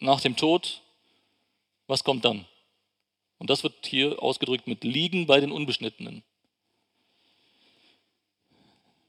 [0.00, 0.82] nach dem Tod,
[1.86, 2.46] was kommt dann?
[3.38, 6.22] Und das wird hier ausgedrückt mit liegen bei den Unbeschnittenen.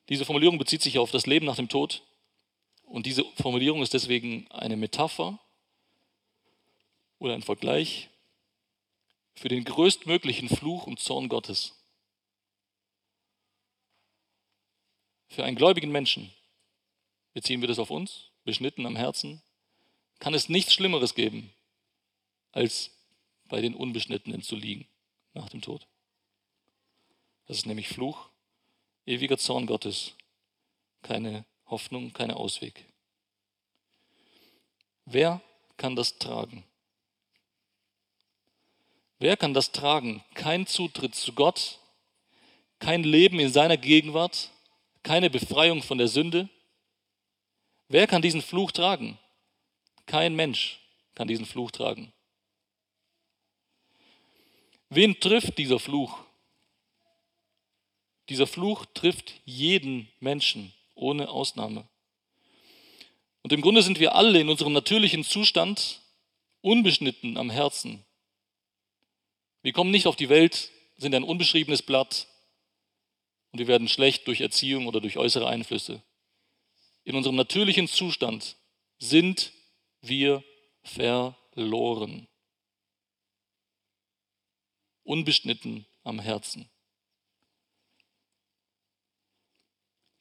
[0.08, 2.04] Diese Formulierung bezieht sich auf das Leben nach dem Tod.
[2.84, 5.40] Und diese Formulierung ist deswegen eine Metapher
[7.20, 8.10] oder ein Vergleich
[9.36, 11.79] für den größtmöglichen Fluch und Zorn Gottes.
[15.30, 16.34] Für einen gläubigen Menschen,
[17.34, 19.42] beziehen wir das auf uns, beschnitten am Herzen,
[20.20, 21.54] kann es nichts Schlimmeres geben,
[22.52, 22.92] als
[23.46, 24.88] bei den Unbeschnittenen zu liegen
[25.34, 25.88] nach dem Tod.
[27.48, 28.30] Das ist nämlich Fluch,
[29.06, 30.14] ewiger Zorn Gottes
[31.02, 32.86] keine Hoffnung, kein Ausweg.
[35.06, 35.42] Wer
[35.78, 36.64] kann das tragen?
[39.18, 40.24] Wer kann das tragen?
[40.34, 41.80] Kein Zutritt zu Gott,
[42.80, 44.52] kein Leben in seiner Gegenwart,
[45.04, 46.50] keine Befreiung von der Sünde.
[47.88, 49.18] Wer kann diesen Fluch tragen?
[50.06, 50.80] Kein Mensch
[51.16, 52.12] kann diesen Fluch tragen.
[54.90, 56.18] Wen trifft dieser Fluch?
[58.30, 61.88] Dieser Fluch trifft jeden Menschen ohne Ausnahme.
[63.42, 66.02] Und im Grunde sind wir alle in unserem natürlichen Zustand
[66.62, 68.04] unbeschnitten am Herzen.
[69.62, 72.28] Wir kommen nicht auf die Welt, sind ein unbeschriebenes Blatt
[73.52, 76.02] und wir werden schlecht durch Erziehung oder durch äußere Einflüsse.
[77.04, 78.58] In unserem natürlichen Zustand
[79.00, 79.52] sind
[80.02, 80.44] wir
[80.84, 82.28] verloren.
[85.04, 86.70] Unbeschnitten am Herzen.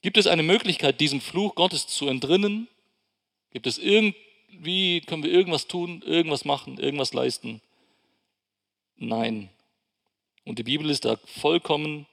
[0.00, 2.68] Gibt es eine Möglichkeit, diesem Fluch Gottes zu entrinnen?
[3.50, 7.60] Gibt es irgendwie, können wir irgendwas tun, irgendwas machen, irgendwas leisten?
[8.96, 9.50] Nein.
[10.44, 12.06] Und die Bibel ist da vollkommen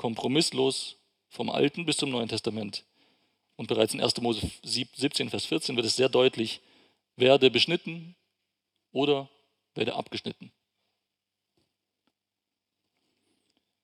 [0.00, 0.96] kompromisslos
[1.28, 2.86] vom Alten bis zum Neuen Testament.
[3.56, 4.18] Und bereits in 1.
[4.22, 6.62] Mose 17, Vers 14 wird es sehr deutlich,
[7.16, 8.16] werde beschnitten
[8.92, 9.28] oder
[9.74, 10.52] werde abgeschnitten.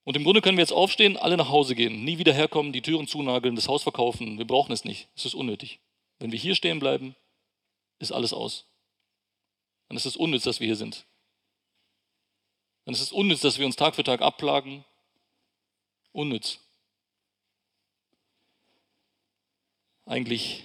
[0.04, 2.80] Und im Grunde können wir jetzt aufstehen, alle nach Hause gehen, nie wieder herkommen, die
[2.80, 4.38] Türen zunageln, das Haus verkaufen.
[4.38, 5.08] Wir brauchen es nicht.
[5.16, 5.80] Es ist unnötig.
[6.18, 7.14] Wenn wir hier stehen bleiben,
[7.98, 8.64] ist alles aus.
[9.88, 11.04] Dann ist es unnütz, dass wir hier sind.
[12.86, 14.86] Dann ist es unnütz, dass wir uns Tag für Tag abplagen.
[16.16, 16.60] Unnütz.
[20.06, 20.64] Eigentlich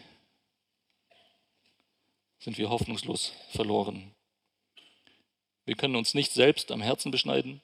[2.40, 4.16] sind wir hoffnungslos verloren.
[5.66, 7.62] Wir können uns nicht selbst am Herzen beschneiden.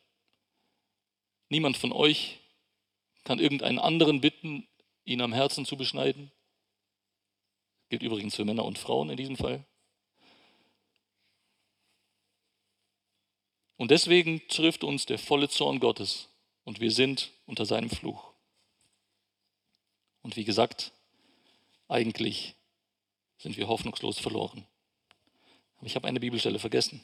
[1.48, 2.40] Niemand von euch
[3.24, 4.68] kann irgendeinen anderen bitten,
[5.06, 6.30] ihn am Herzen zu beschneiden.
[7.88, 9.64] Gilt übrigens für Männer und Frauen in diesem Fall.
[13.78, 16.28] Und deswegen trifft uns der volle Zorn Gottes
[16.68, 18.34] und wir sind unter seinem Fluch.
[20.22, 20.92] Und wie gesagt,
[21.88, 22.56] eigentlich
[23.38, 24.68] sind wir hoffnungslos verloren.
[25.78, 27.02] Aber ich habe eine Bibelstelle vergessen.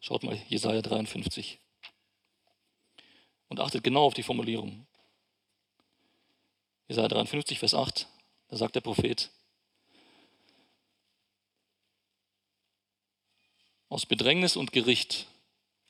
[0.00, 1.60] Schaut mal, Jesaja 53
[3.46, 4.84] und achtet genau auf die Formulierung.
[6.88, 8.08] Jesaja 53, Vers 8,
[8.48, 9.30] da sagt der Prophet,
[13.88, 15.28] aus Bedrängnis und Gericht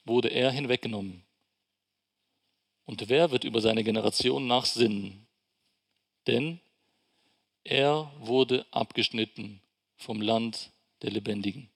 [0.05, 1.26] wurde er hinweggenommen.
[2.87, 5.27] Und wer wird über seine Generation nachsinnen?
[6.27, 6.61] Denn
[7.65, 9.61] er wurde abgeschnitten
[9.97, 10.71] vom Land
[11.03, 11.69] der Lebendigen.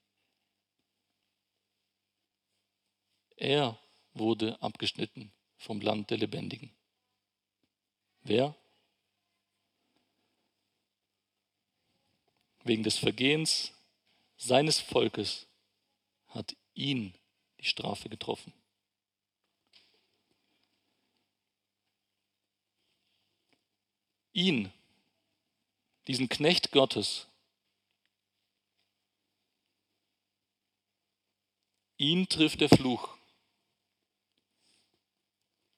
[3.36, 3.78] Er
[4.14, 6.70] wurde abgeschnitten vom Land der Lebendigen.
[8.22, 8.54] Wer?
[12.62, 13.72] Wegen des Vergehens
[14.36, 15.46] seines Volkes
[16.28, 17.14] hat ihn
[17.58, 18.52] die Strafe getroffen.
[24.32, 24.72] Ihn,
[26.06, 27.26] diesen Knecht Gottes,
[31.98, 33.16] ihn trifft der Fluch.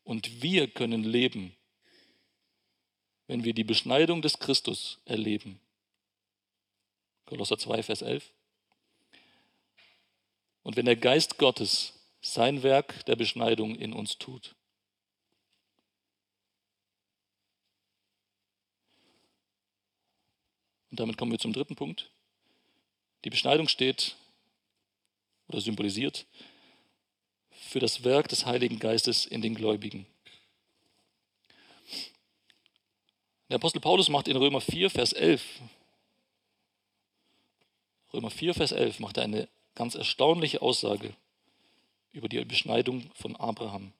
[0.04, 1.56] Und wir können leben,
[3.26, 5.60] wenn wir die Beschneidung des Christus erleben.
[7.24, 8.30] Kolosser 2, Vers 11.
[10.62, 14.54] Und wenn der Geist Gottes sein Werk der Beschneidung in uns tut.
[20.92, 22.10] Und damit kommen wir zum dritten Punkt.
[23.24, 24.14] Die Beschneidung steht
[25.48, 26.26] oder symbolisiert
[27.50, 30.06] für das Werk des Heiligen Geistes in den Gläubigen.
[33.48, 35.42] Der Apostel Paulus macht in Römer 4, Vers 11,
[38.12, 41.14] Römer 4, Vers 11 macht er eine ganz erstaunliche Aussage
[42.12, 43.94] über die Beschneidung von Abraham.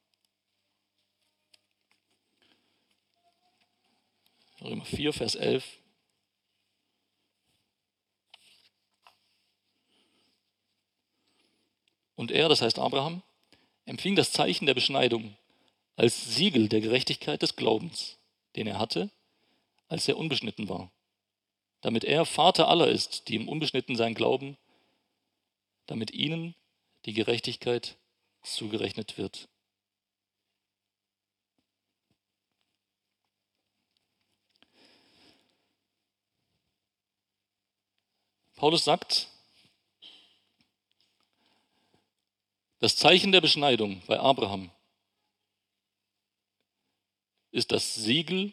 [4.60, 5.81] Römer 4, Vers 11.
[12.14, 13.22] Und er, das heißt Abraham,
[13.86, 15.36] empfing das Zeichen der Beschneidung
[15.96, 18.18] als Siegel der Gerechtigkeit des Glaubens,
[18.56, 19.10] den er hatte,
[19.88, 20.90] als er unbeschnitten war,
[21.80, 24.56] damit er Vater aller ist, die im Unbeschnittensein glauben,
[25.86, 26.54] damit ihnen
[27.04, 27.96] die Gerechtigkeit
[28.42, 29.48] zugerechnet wird.
[38.56, 39.31] Paulus sagt,
[42.82, 44.68] Das Zeichen der Beschneidung bei Abraham
[47.52, 48.52] ist das Siegel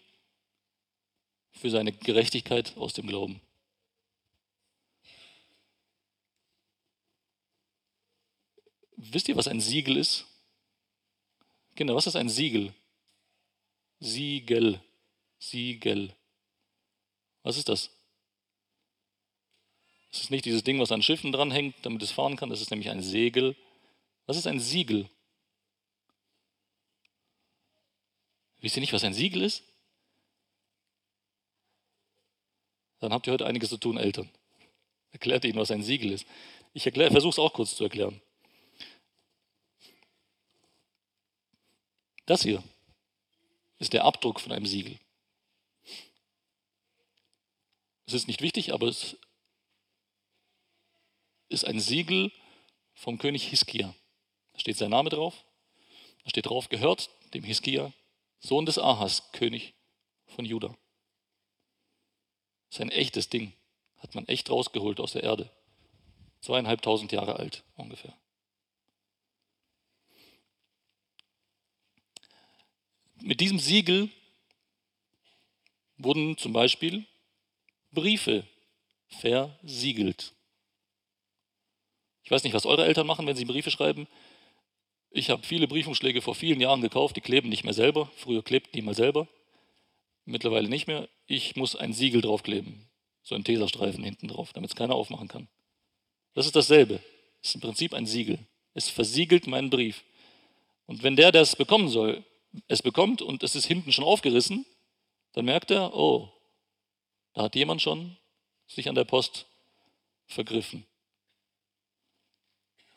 [1.53, 3.41] für seine Gerechtigkeit aus dem Glauben.
[8.97, 10.27] Wisst ihr, was ein Siegel ist?
[11.75, 12.71] Kinder, was ist ein Siegel?
[13.99, 14.79] Siegel.
[15.39, 16.15] Siegel.
[17.41, 17.89] Was ist das?
[20.11, 22.51] Es ist nicht dieses Ding, was an Schiffen dranhängt, damit es fahren kann.
[22.51, 23.55] Das ist nämlich ein Segel.
[24.29, 25.09] Was ist ein Siegel?
[28.59, 29.63] Wisst ihr nicht, was ein Siegel ist?
[32.99, 34.29] Dann habt ihr heute einiges zu tun, Eltern.
[35.09, 36.27] Erklärt ihnen, was ein Siegel ist.
[36.73, 38.21] Ich versuche es auch kurz zu erklären.
[42.27, 42.63] Das hier
[43.79, 44.99] ist der Abdruck von einem Siegel.
[48.05, 49.17] Es ist nicht wichtig, aber es
[51.47, 52.31] ist ein Siegel
[52.93, 53.95] vom König Hiskia.
[54.59, 55.45] Steht sein Name drauf.
[56.23, 57.93] Da steht drauf, gehört dem Hiskia,
[58.39, 59.73] Sohn des Ahas, König
[60.27, 60.75] von Juda.
[62.69, 63.53] Das ist ein echtes Ding.
[63.97, 65.49] Hat man echt rausgeholt aus der Erde.
[66.41, 68.13] Zweieinhalbtausend Jahre alt ungefähr.
[73.21, 74.09] Mit diesem Siegel
[75.97, 77.05] wurden zum Beispiel
[77.91, 78.47] Briefe
[79.07, 80.33] versiegelt.
[82.23, 84.07] Ich weiß nicht, was eure Eltern machen, wenn sie Briefe schreiben.
[85.11, 88.11] Ich habe viele Briefumschläge vor vielen Jahren gekauft, die kleben nicht mehr selber.
[88.15, 89.27] Früher klebten die mal selber,
[90.25, 91.09] mittlerweile nicht mehr.
[91.25, 92.87] Ich muss ein Siegel draufkleben,
[93.23, 95.47] so ein Teserstreifen hinten drauf, damit es keiner aufmachen kann.
[96.33, 97.01] Das ist dasselbe.
[97.41, 98.39] Das ist im Prinzip ein Siegel.
[98.73, 100.03] Es versiegelt meinen Brief.
[100.85, 102.23] Und wenn der, der es bekommen soll,
[102.67, 104.65] es bekommt und es ist hinten schon aufgerissen,
[105.33, 106.31] dann merkt er, oh,
[107.33, 108.17] da hat jemand schon
[108.67, 109.47] sich an der Post
[110.27, 110.85] vergriffen.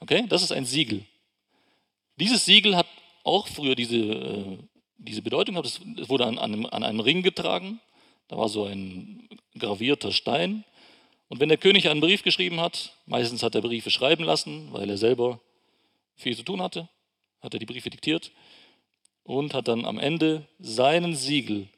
[0.01, 1.07] Okay, das ist ein Siegel.
[2.23, 2.87] Dieses Siegel hat
[3.25, 4.59] auch früher diese, äh,
[4.97, 5.67] diese Bedeutung gehabt.
[5.67, 7.81] Es wurde an, an, an einem Ring getragen.
[8.29, 10.65] Da war so ein gravierter Stein.
[11.29, 14.89] Und wenn der König einen Brief geschrieben hat, meistens hat er Briefe schreiben lassen, weil
[14.89, 15.41] er selber
[16.15, 16.89] viel zu tun hatte,
[17.41, 18.31] hat er die Briefe diktiert
[19.25, 21.71] und hat dann am Ende seinen Siegel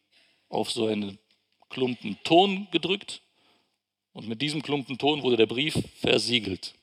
[0.50, 1.18] auf so einen
[1.70, 3.22] Klumpen Ton gedrückt
[4.12, 6.74] und mit diesem Klumpen Ton wurde der Brief versiegelt.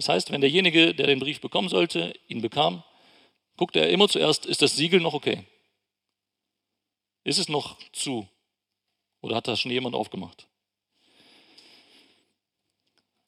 [0.00, 2.82] Das heißt, wenn derjenige, der den Brief bekommen sollte, ihn bekam,
[3.58, 5.44] guckte er immer zuerst, ist das Siegel noch okay?
[7.22, 8.26] Ist es noch zu?
[9.20, 10.48] Oder hat das schon jemand aufgemacht?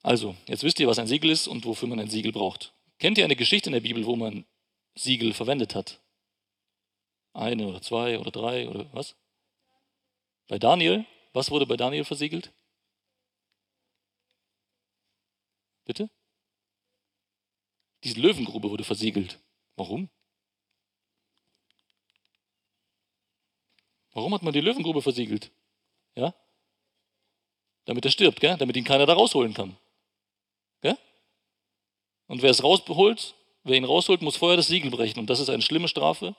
[0.03, 2.73] Also, jetzt wisst ihr, was ein Siegel ist und wofür man ein Siegel braucht.
[2.99, 4.47] Kennt ihr eine Geschichte in der Bibel, wo man
[4.95, 6.01] Siegel verwendet hat?
[7.35, 9.14] Eine oder zwei oder drei oder was?
[10.49, 11.05] Bei Daniel,
[11.35, 12.51] was wurde bei Daniel versiegelt?
[15.85, 16.09] Bitte?
[18.05, 19.38] Diese Löwengrube wurde versiegelt.
[19.76, 20.11] Warum?
[24.12, 25.50] Warum hat man die Löwengrube versiegelt?
[26.14, 26.34] Ja?
[27.84, 28.57] Damit er stirbt, gell?
[28.57, 29.76] damit ihn keiner da rausholen kann.
[30.82, 30.98] Gell?
[32.26, 33.34] Und wer es rausholt,
[33.64, 35.18] wer ihn rausholt, muss vorher das Siegel brechen.
[35.18, 36.36] Und das ist eine schlimme Strafe,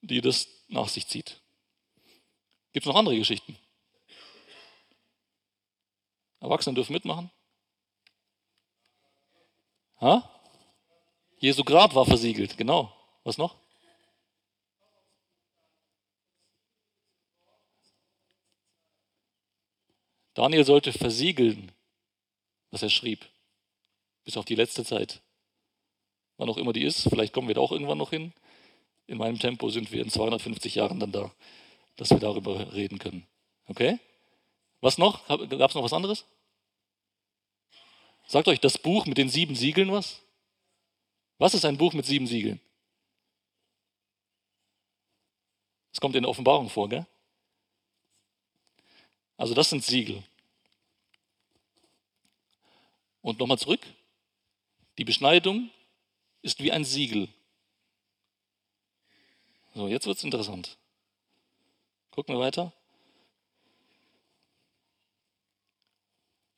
[0.00, 1.40] die das nach sich zieht.
[2.72, 3.56] Gibt es noch andere Geschichten?
[6.40, 7.30] Erwachsene dürfen mitmachen.
[10.00, 10.33] Ha?
[11.44, 12.90] Jesu Grab war versiegelt, genau.
[13.22, 13.54] Was noch?
[20.32, 21.70] Daniel sollte versiegeln,
[22.70, 23.26] was er schrieb,
[24.24, 25.20] bis auf die letzte Zeit.
[26.38, 28.32] Wann auch immer die ist, vielleicht kommen wir da auch irgendwann noch hin.
[29.06, 31.30] In meinem Tempo sind wir in 250 Jahren dann da,
[31.96, 33.26] dass wir darüber reden können.
[33.66, 33.98] Okay?
[34.80, 35.28] Was noch?
[35.28, 36.24] Gab es noch was anderes?
[38.28, 40.23] Sagt euch das Buch mit den sieben Siegeln was?
[41.38, 42.60] Was ist ein Buch mit sieben Siegeln?
[45.90, 47.06] Das kommt in der Offenbarung vor, gell?
[49.36, 50.22] Also das sind Siegel.
[53.22, 53.80] Und nochmal zurück.
[54.98, 55.70] Die Beschneidung
[56.42, 57.28] ist wie ein Siegel.
[59.74, 60.76] So, jetzt wird es interessant.
[62.10, 62.72] Gucken wir weiter.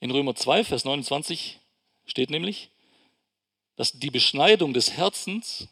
[0.00, 1.58] In Römer 2, Vers 29
[2.04, 2.70] steht nämlich,
[3.76, 5.68] dass die Beschneidung des Herzens,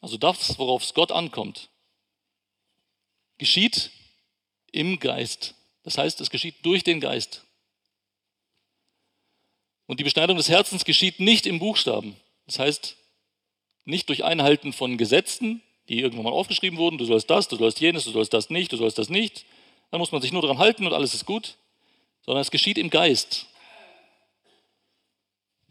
[0.00, 1.70] also das, worauf es Gott ankommt,
[3.38, 3.90] geschieht
[4.72, 5.54] im Geist.
[5.82, 7.44] Das heißt, es geschieht durch den Geist.
[9.86, 12.16] Und die Beschneidung des Herzens geschieht nicht im Buchstaben.
[12.46, 12.96] Das heißt,
[13.84, 17.80] nicht durch Einhalten von Gesetzen, die irgendwann mal aufgeschrieben wurden, du sollst das, du sollst
[17.80, 19.46] jenes, du sollst das nicht, du sollst das nicht.
[19.90, 21.56] Dann muss man sich nur daran halten und alles ist gut.
[22.22, 23.46] Sondern es geschieht im Geist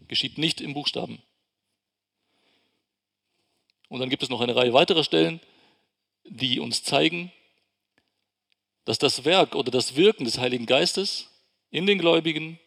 [0.07, 1.21] geschieht nicht im Buchstaben.
[3.89, 5.39] Und dann gibt es noch eine Reihe weiterer Stellen,
[6.23, 7.31] die uns zeigen,
[8.83, 11.29] dass das Werk oder das Wirken des Heiligen Geistes
[11.71, 12.59] in den Gläubigen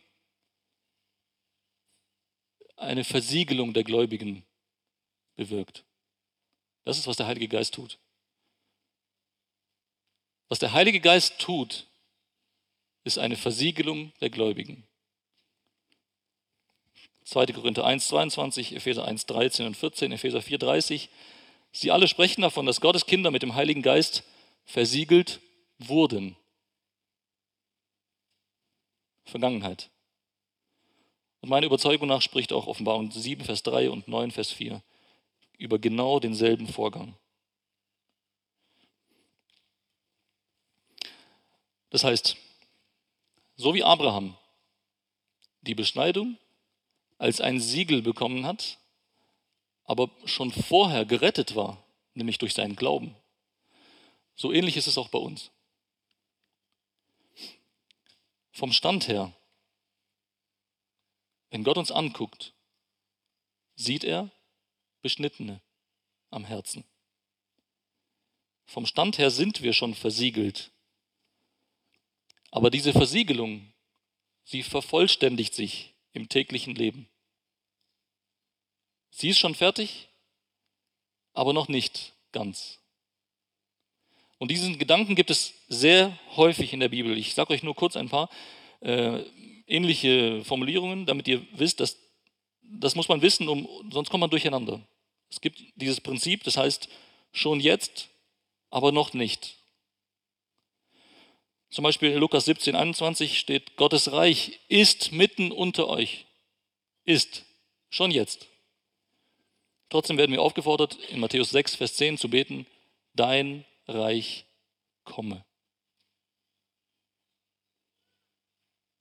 [2.76, 4.44] eine Versiegelung der Gläubigen
[5.36, 5.84] bewirkt.
[6.84, 7.98] Das ist, was der Heilige Geist tut.
[10.48, 11.86] Was der Heilige Geist tut,
[13.04, 14.87] ist eine Versiegelung der Gläubigen.
[17.28, 17.44] 2.
[17.52, 21.10] Korinther 1, 22, Epheser 1, 13 und 14, Epheser 4, 30.
[21.72, 24.24] Sie alle sprechen davon, dass Gottes Kinder mit dem Heiligen Geist
[24.64, 25.40] versiegelt
[25.78, 26.36] wurden.
[29.26, 29.90] Vergangenheit.
[31.42, 34.82] Und meiner Überzeugung nach spricht auch Offenbarung 7, Vers 3 und 9, Vers 4
[35.58, 37.14] über genau denselben Vorgang.
[41.90, 42.38] Das heißt,
[43.56, 44.34] so wie Abraham
[45.60, 46.38] die Beschneidung
[47.18, 48.78] als ein Siegel bekommen hat,
[49.84, 53.14] aber schon vorher gerettet war, nämlich durch seinen Glauben,
[54.34, 55.50] so ähnlich ist es auch bei uns.
[58.52, 59.32] Vom Stand her,
[61.50, 62.54] wenn Gott uns anguckt,
[63.74, 64.30] sieht er
[65.02, 65.60] Beschnittene
[66.30, 66.84] am Herzen.
[68.66, 70.70] Vom Stand her sind wir schon versiegelt
[72.50, 73.72] aber diese Versiegelung,
[74.44, 77.08] sie vervollständigt sich im täglichen Leben.
[79.10, 80.08] Sie ist schon fertig,
[81.32, 82.78] aber noch nicht ganz.
[84.38, 87.16] Und diesen Gedanken gibt es sehr häufig in der Bibel.
[87.18, 88.30] Ich sage euch nur kurz ein paar
[88.80, 89.22] äh,
[89.66, 91.98] ähnliche Formulierungen, damit ihr wisst, dass
[92.70, 94.80] das muss man wissen, um, sonst kommt man durcheinander.
[95.30, 96.88] Es gibt dieses Prinzip, das heißt
[97.32, 98.08] schon jetzt,
[98.70, 99.56] aber noch nicht.
[101.70, 106.26] Zum Beispiel in Lukas 17, 21 steht, Gottes Reich ist mitten unter euch.
[107.04, 107.44] Ist.
[107.90, 108.48] Schon jetzt.
[109.88, 112.66] Trotzdem werden wir aufgefordert, in Matthäus 6, Vers 10 zu beten,
[113.14, 114.44] dein Reich
[115.04, 115.44] komme.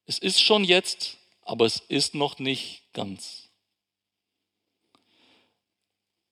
[0.05, 3.49] Es ist schon jetzt, aber es ist noch nicht ganz.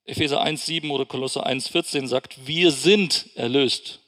[0.05, 3.99] Epheser 1, 7 oder Kolosser 1, 14 sagt, wir sind erlöst.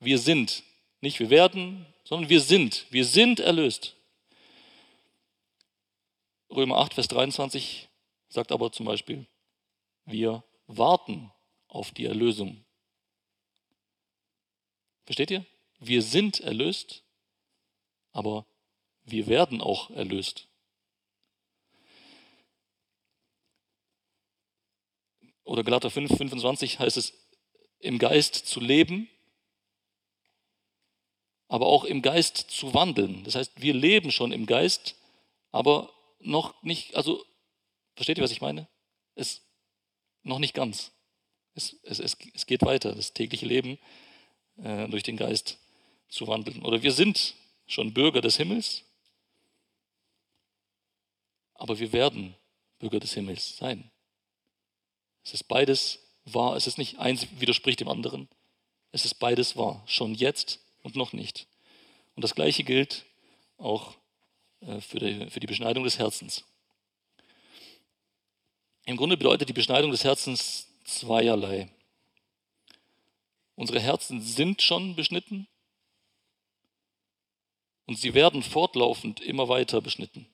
[0.00, 0.62] Wir sind.
[1.00, 2.86] Nicht wir werden, sondern wir sind.
[2.90, 3.96] Wir sind erlöst.
[6.50, 7.88] Römer 8, Vers 23
[8.28, 9.26] sagt aber zum Beispiel,
[10.06, 11.30] wir warten
[11.66, 12.64] auf die Erlösung.
[15.04, 15.46] Versteht ihr?
[15.78, 17.04] Wir sind erlöst,
[18.12, 18.46] aber
[19.04, 20.48] wir werden auch erlöst.
[25.44, 27.14] Oder Galater 5, 25 heißt es,
[27.78, 29.08] im Geist zu leben
[31.48, 33.24] aber auch im Geist zu wandeln.
[33.24, 34.94] Das heißt, wir leben schon im Geist,
[35.50, 37.24] aber noch nicht, also
[37.94, 38.68] versteht ihr, was ich meine?
[39.14, 39.42] Es
[40.22, 40.92] noch nicht ganz.
[41.54, 43.78] Es, es, es, es geht weiter, das tägliche Leben
[44.58, 45.58] äh, durch den Geist
[46.08, 46.62] zu wandeln.
[46.62, 47.34] Oder wir sind
[47.66, 48.84] schon Bürger des Himmels,
[51.54, 52.36] aber wir werden
[52.78, 53.90] Bürger des Himmels sein.
[55.24, 56.56] Es ist beides wahr.
[56.56, 58.28] Es ist nicht eins widerspricht dem anderen.
[58.92, 59.82] Es ist beides wahr.
[59.86, 61.46] Schon jetzt und noch nicht.
[62.16, 63.04] Und das Gleiche gilt
[63.58, 63.94] auch
[64.60, 66.44] äh, für die, für die Beschneidung des Herzens.
[68.86, 71.70] Im Grunde bedeutet die Beschneidung des Herzens zweierlei.
[73.54, 75.46] Unsere Herzen sind schon beschnitten
[77.84, 80.26] und sie werden fortlaufend immer weiter beschnitten.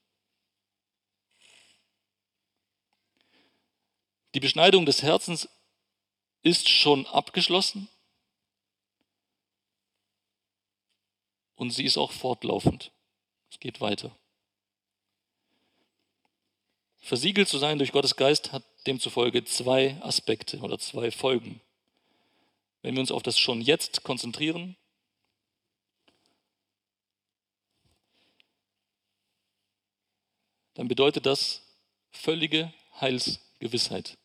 [4.35, 5.49] Die Beschneidung des Herzens
[6.43, 7.89] ist schon abgeschlossen
[11.57, 12.93] und sie ist auch fortlaufend.
[13.51, 14.17] Es geht weiter.
[17.01, 21.61] Versiegelt zu sein durch Gottes Geist hat demzufolge zwei Aspekte oder zwei Folgen.
[22.83, 24.77] Wenn wir uns auf das schon jetzt konzentrieren,
[30.75, 31.63] dann bedeutet das
[32.11, 34.17] völlige Heilsgewissheit.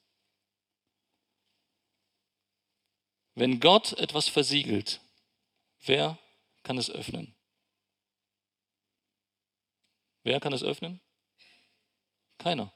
[3.35, 4.99] Wenn Gott etwas versiegelt,
[5.85, 6.17] wer
[6.63, 7.35] kann es öffnen?
[10.23, 11.01] Wer kann es öffnen?
[12.37, 12.73] Keiner.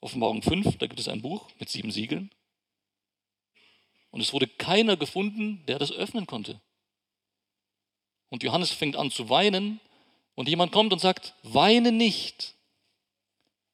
[0.00, 2.30] Offenbarung 5, da gibt es ein Buch mit sieben Siegeln.
[4.10, 6.60] Und es wurde keiner gefunden, der das öffnen konnte.
[8.30, 9.80] Und Johannes fängt an zu weinen
[10.34, 12.54] und jemand kommt und sagt, weine nicht.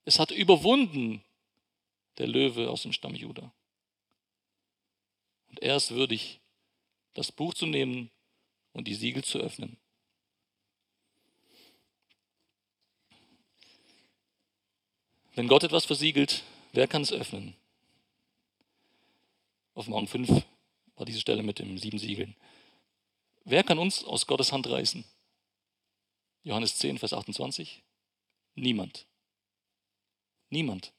[0.05, 1.23] Es hat überwunden
[2.19, 3.53] der Löwe aus dem Stamm Judah.
[5.55, 6.41] Und er ist würdig,
[7.13, 8.11] das Buch zu nehmen
[8.73, 9.77] und die Siegel zu öffnen.
[15.37, 16.43] Wenn Gott etwas versiegelt,
[16.73, 17.55] wer kann es öffnen?
[19.75, 20.45] Auf Morgen 5,
[20.97, 22.35] war diese Stelle mit den sieben Siegeln.
[23.45, 25.05] Wer kann uns aus Gottes Hand reißen?
[26.43, 27.81] Johannes 10, Vers 28.
[28.57, 29.07] Niemand.
[30.51, 30.93] Niemand.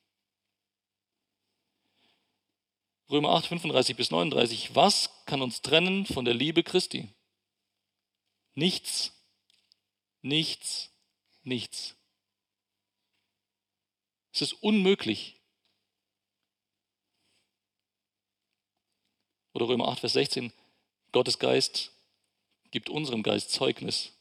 [3.10, 4.76] Römer 8, 35 bis 39.
[4.76, 7.10] Was kann uns trennen von der Liebe Christi?
[8.56, 9.12] Nichts.
[10.22, 10.90] Nichts.
[11.44, 11.96] Nichts.
[14.34, 15.40] Es ist unmöglich.
[19.54, 20.52] Oder Römer 8, Vers 16.
[21.12, 21.92] Gottes Geist
[22.72, 24.12] gibt unserem Geist Zeugnis,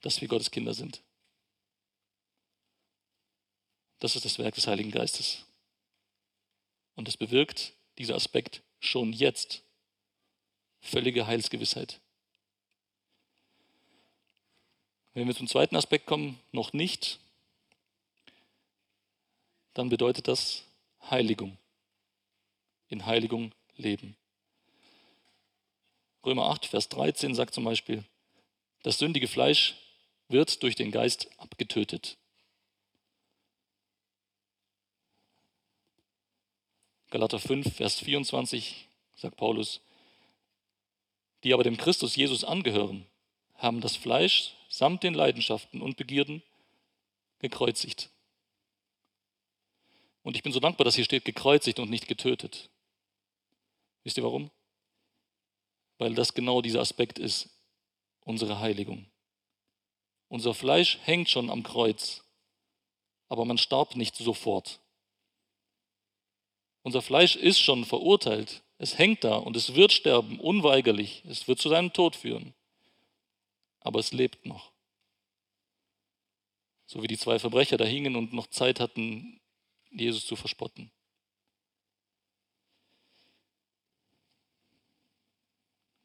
[0.00, 1.02] dass wir Gottes Kinder sind.
[4.00, 5.44] Das ist das Werk des Heiligen Geistes.
[6.96, 9.62] Und es bewirkt dieser Aspekt schon jetzt
[10.80, 12.00] völlige Heilsgewissheit.
[15.12, 17.18] Wenn wir zum zweiten Aspekt kommen, noch nicht,
[19.74, 20.64] dann bedeutet das
[21.10, 21.58] Heiligung.
[22.88, 24.16] In Heiligung leben.
[26.24, 28.04] Römer 8, Vers 13 sagt zum Beispiel,
[28.82, 29.76] das sündige Fleisch
[30.28, 32.16] wird durch den Geist abgetötet.
[37.10, 39.80] Galater 5, Vers 24 sagt Paulus,
[41.42, 43.04] die aber dem Christus Jesus angehören,
[43.56, 46.40] haben das Fleisch samt den Leidenschaften und Begierden
[47.40, 48.10] gekreuzigt.
[50.22, 52.70] Und ich bin so dankbar, dass hier steht gekreuzigt und nicht getötet.
[54.04, 54.52] Wisst ihr warum?
[55.98, 57.48] Weil das genau dieser Aspekt ist,
[58.24, 59.06] unsere Heiligung.
[60.28, 62.22] Unser Fleisch hängt schon am Kreuz,
[63.28, 64.78] aber man starb nicht sofort.
[66.82, 68.62] Unser Fleisch ist schon verurteilt.
[68.78, 71.22] Es hängt da und es wird sterben, unweigerlich.
[71.28, 72.54] Es wird zu seinem Tod führen.
[73.80, 74.70] Aber es lebt noch.
[76.86, 79.40] So wie die zwei Verbrecher da hingen und noch Zeit hatten,
[79.90, 80.90] Jesus zu verspotten.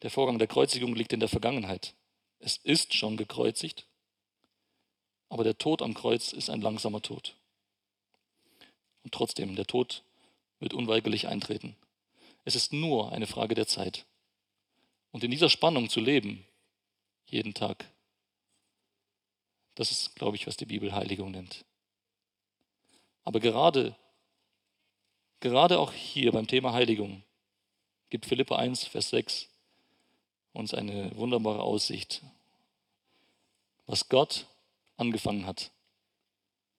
[0.01, 1.95] Der Vorgang der Kreuzigung liegt in der Vergangenheit.
[2.37, 3.87] Es ist schon gekreuzigt,
[5.29, 7.35] aber der Tod am Kreuz ist ein langsamer Tod.
[9.03, 10.03] Und trotzdem, der Tod
[10.59, 11.75] wird unweigerlich eintreten.
[12.43, 14.05] Es ist nur eine Frage der Zeit.
[15.11, 16.45] Und in dieser Spannung zu leben,
[17.25, 17.85] jeden Tag,
[19.75, 21.65] das ist, glaube ich, was die Bibel Heiligung nennt.
[23.23, 23.95] Aber gerade,
[25.39, 27.23] gerade auch hier beim Thema Heiligung
[28.09, 29.49] gibt Philippa 1, Vers 6
[30.53, 32.21] uns eine wunderbare Aussicht.
[33.87, 34.47] Was Gott
[34.95, 35.71] angefangen hat,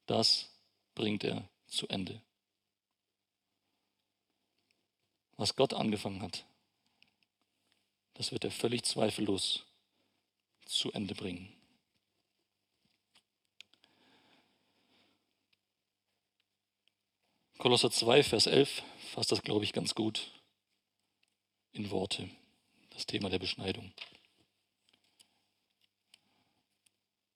[0.07, 0.49] das
[0.95, 2.23] bringt er zu Ende
[5.37, 6.45] was Gott angefangen hat,
[8.15, 9.65] das wird er völlig zweifellos
[10.65, 11.53] zu Ende bringen.
[17.59, 18.83] Kolosser 2, Vers 11
[19.13, 20.31] fasst das, glaube ich, ganz gut
[21.73, 22.29] in Worte,
[22.91, 23.93] das Thema der Beschneidung.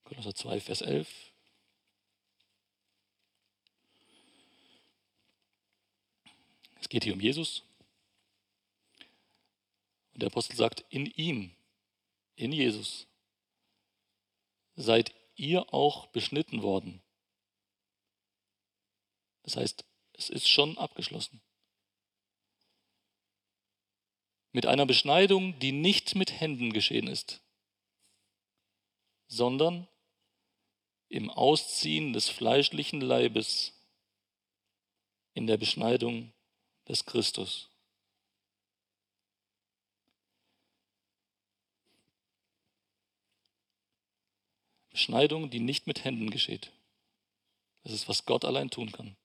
[0.05, 1.09] Kolosser 2, Vers 11.
[6.81, 7.63] Es geht hier um Jesus.
[10.21, 11.55] Der Apostel sagt, in ihm,
[12.37, 13.07] in Jesus,
[14.77, 17.03] seid ihr auch beschnitten worden.
[19.43, 21.41] Das heißt, es ist schon abgeschlossen.
[24.53, 27.41] Mit einer Beschneidung, die nicht mit Händen geschehen ist,
[29.29, 29.89] sondern
[31.09, 33.73] im Ausziehen des fleischlichen Leibes
[35.33, 36.33] in der Beschneidung
[36.89, 37.70] des Christus.
[44.91, 46.73] Beschneidung, die nicht mit Händen geschieht.
[47.83, 49.17] Das ist, was Gott allein tun kann.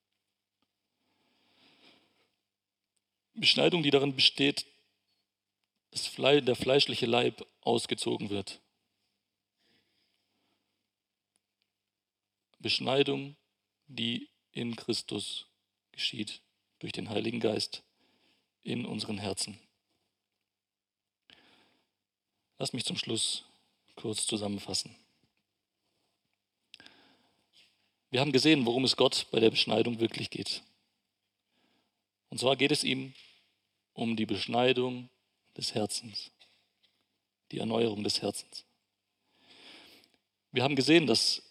[3.34, 4.66] Beschneidung, die darin besteht,
[5.92, 8.60] dass der fleischliche Leib ausgezogen wird.
[12.60, 13.36] Beschneidung,
[13.88, 15.46] die in Christus
[15.92, 16.42] geschieht,
[16.80, 17.84] durch den Heiligen Geist
[18.64, 19.60] in unseren Herzen.
[22.58, 23.44] Lass mich zum Schluss
[23.96, 24.96] kurz zusammenfassen.
[28.16, 30.64] Wir haben gesehen, worum es Gott bei der Beschneidung wirklich geht.
[32.30, 33.14] Und zwar geht es ihm
[33.92, 35.10] um die Beschneidung
[35.58, 36.32] des Herzens,
[37.52, 38.64] die Erneuerung des Herzens.
[40.54, 41.44] Wir haben gesehen, dass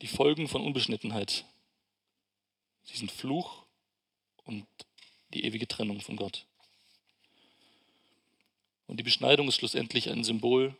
[0.00, 1.44] die Folgen von Unbeschnittenheit,
[2.84, 3.64] sie sind Fluch
[4.44, 4.68] und
[5.30, 6.46] die ewige Trennung von Gott.
[8.86, 10.76] Und die Beschneidung ist schlussendlich ein Symbol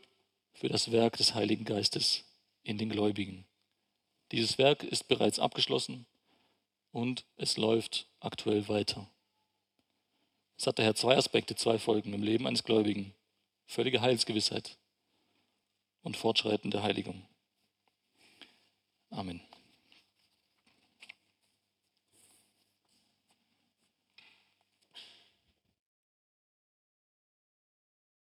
[0.52, 2.22] für das Werk des Heiligen Geistes
[2.62, 3.44] in den Gläubigen.
[4.34, 6.06] Dieses Werk ist bereits abgeschlossen
[6.90, 9.08] und es läuft aktuell weiter.
[10.58, 13.14] Es hat daher zwei Aspekte, zwei Folgen im Leben eines Gläubigen.
[13.68, 14.76] Völlige Heilsgewissheit
[16.02, 17.24] und fortschreitende Heiligung.
[19.10, 19.40] Amen.